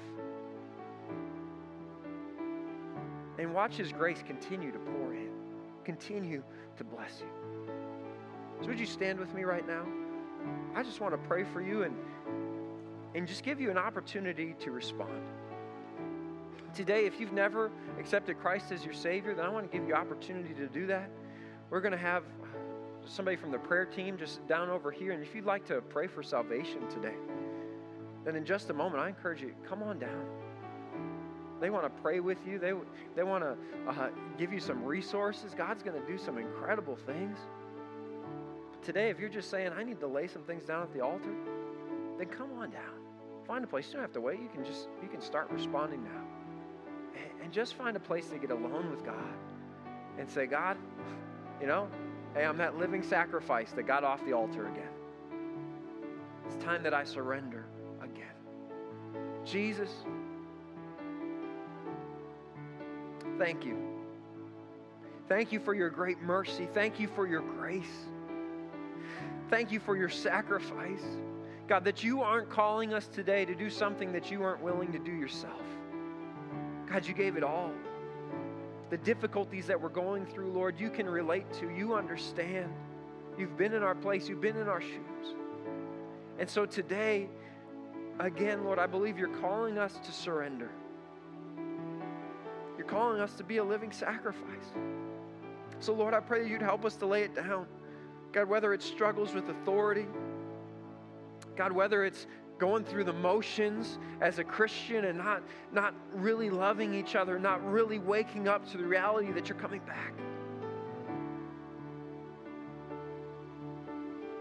[3.39, 5.32] And watch His grace continue to pour in,
[5.84, 6.43] continue
[6.78, 7.74] to bless you.
[8.61, 9.84] So, would you stand with me right now?
[10.76, 11.95] I just want to pray for you and
[13.14, 15.22] and just give you an opportunity to respond.
[16.74, 19.93] Today, if you've never accepted Christ as your Savior, then I want to give you
[19.93, 21.09] opportunity to do that.
[21.70, 22.24] We're going to have
[23.05, 25.12] somebody from the prayer team just down over here.
[25.12, 27.16] And if you'd like to pray for salvation today,
[28.24, 30.26] then in just a moment, I encourage you, come on down.
[31.59, 32.57] They want to pray with you.
[32.57, 32.74] They,
[33.16, 33.55] they want to
[33.88, 35.53] uh, give you some resources.
[35.55, 37.38] God's going to do some incredible things.
[38.72, 41.01] But today, if you're just saying, I need to lay some things down at the
[41.01, 41.34] altar,
[42.22, 43.01] then come on down.
[43.47, 43.88] Find a place.
[43.88, 44.39] You don't have to wait.
[44.39, 46.22] You can just you can start responding now.
[47.43, 49.34] And just find a place to get alone with God
[50.19, 50.78] and say, God,
[51.59, 51.88] you know,
[52.36, 54.84] hey, I'm that living sacrifice that got off the altar again.
[56.45, 57.65] It's time that I surrender
[58.03, 58.36] again.
[59.43, 59.89] Jesus,
[63.39, 63.78] thank you.
[65.28, 66.67] Thank you for your great mercy.
[66.72, 68.05] Thank you for your grace.
[69.49, 71.03] Thank you for your sacrifice.
[71.72, 74.99] God, that you aren't calling us today to do something that you aren't willing to
[74.99, 75.61] do yourself.
[76.86, 77.72] God, you gave it all.
[78.89, 81.69] The difficulties that we're going through, Lord, you can relate to.
[81.69, 82.74] You understand.
[83.38, 85.34] You've been in our place, you've been in our shoes.
[86.39, 87.30] And so today,
[88.19, 90.72] again, Lord, I believe you're calling us to surrender.
[92.78, 94.74] You're calling us to be a living sacrifice.
[95.80, 97.65] So, Lord, I pray that you'd help us to lay it down.
[98.34, 100.07] God, whether it's struggles with authority,
[101.62, 102.26] God, whether it's
[102.57, 107.64] going through the motions as a Christian and not, not really loving each other, not
[107.64, 110.12] really waking up to the reality that you're coming back.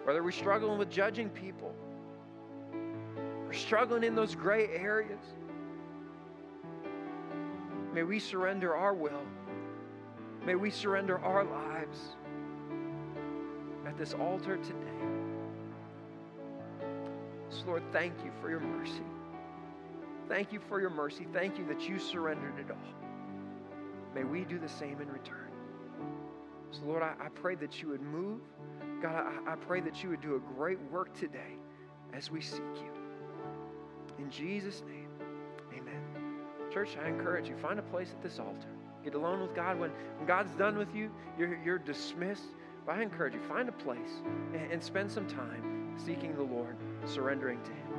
[0.04, 1.74] Whether we're struggling with judging people,
[3.44, 5.20] we're struggling in those gray areas.
[7.92, 9.26] May we surrender our will.
[10.46, 11.98] May we surrender our lives
[13.84, 14.99] at this altar today.
[17.50, 19.02] So, Lord, thank you for your mercy.
[20.28, 21.26] Thank you for your mercy.
[21.32, 22.76] Thank you that you surrendered it all.
[24.14, 25.50] May we do the same in return.
[26.70, 28.40] So, Lord, I, I pray that you would move.
[29.02, 31.56] God, I, I pray that you would do a great work today
[32.12, 32.90] as we seek you.
[34.18, 35.08] In Jesus' name,
[35.72, 36.00] amen.
[36.72, 38.68] Church, I encourage you, find a place at this altar.
[39.02, 39.78] Get alone with God.
[39.80, 42.54] When, when God's done with you, you're, you're dismissed.
[42.86, 44.22] But I encourage you, find a place
[44.54, 46.76] and, and spend some time seeking the Lord,
[47.06, 47.89] surrendering to Him.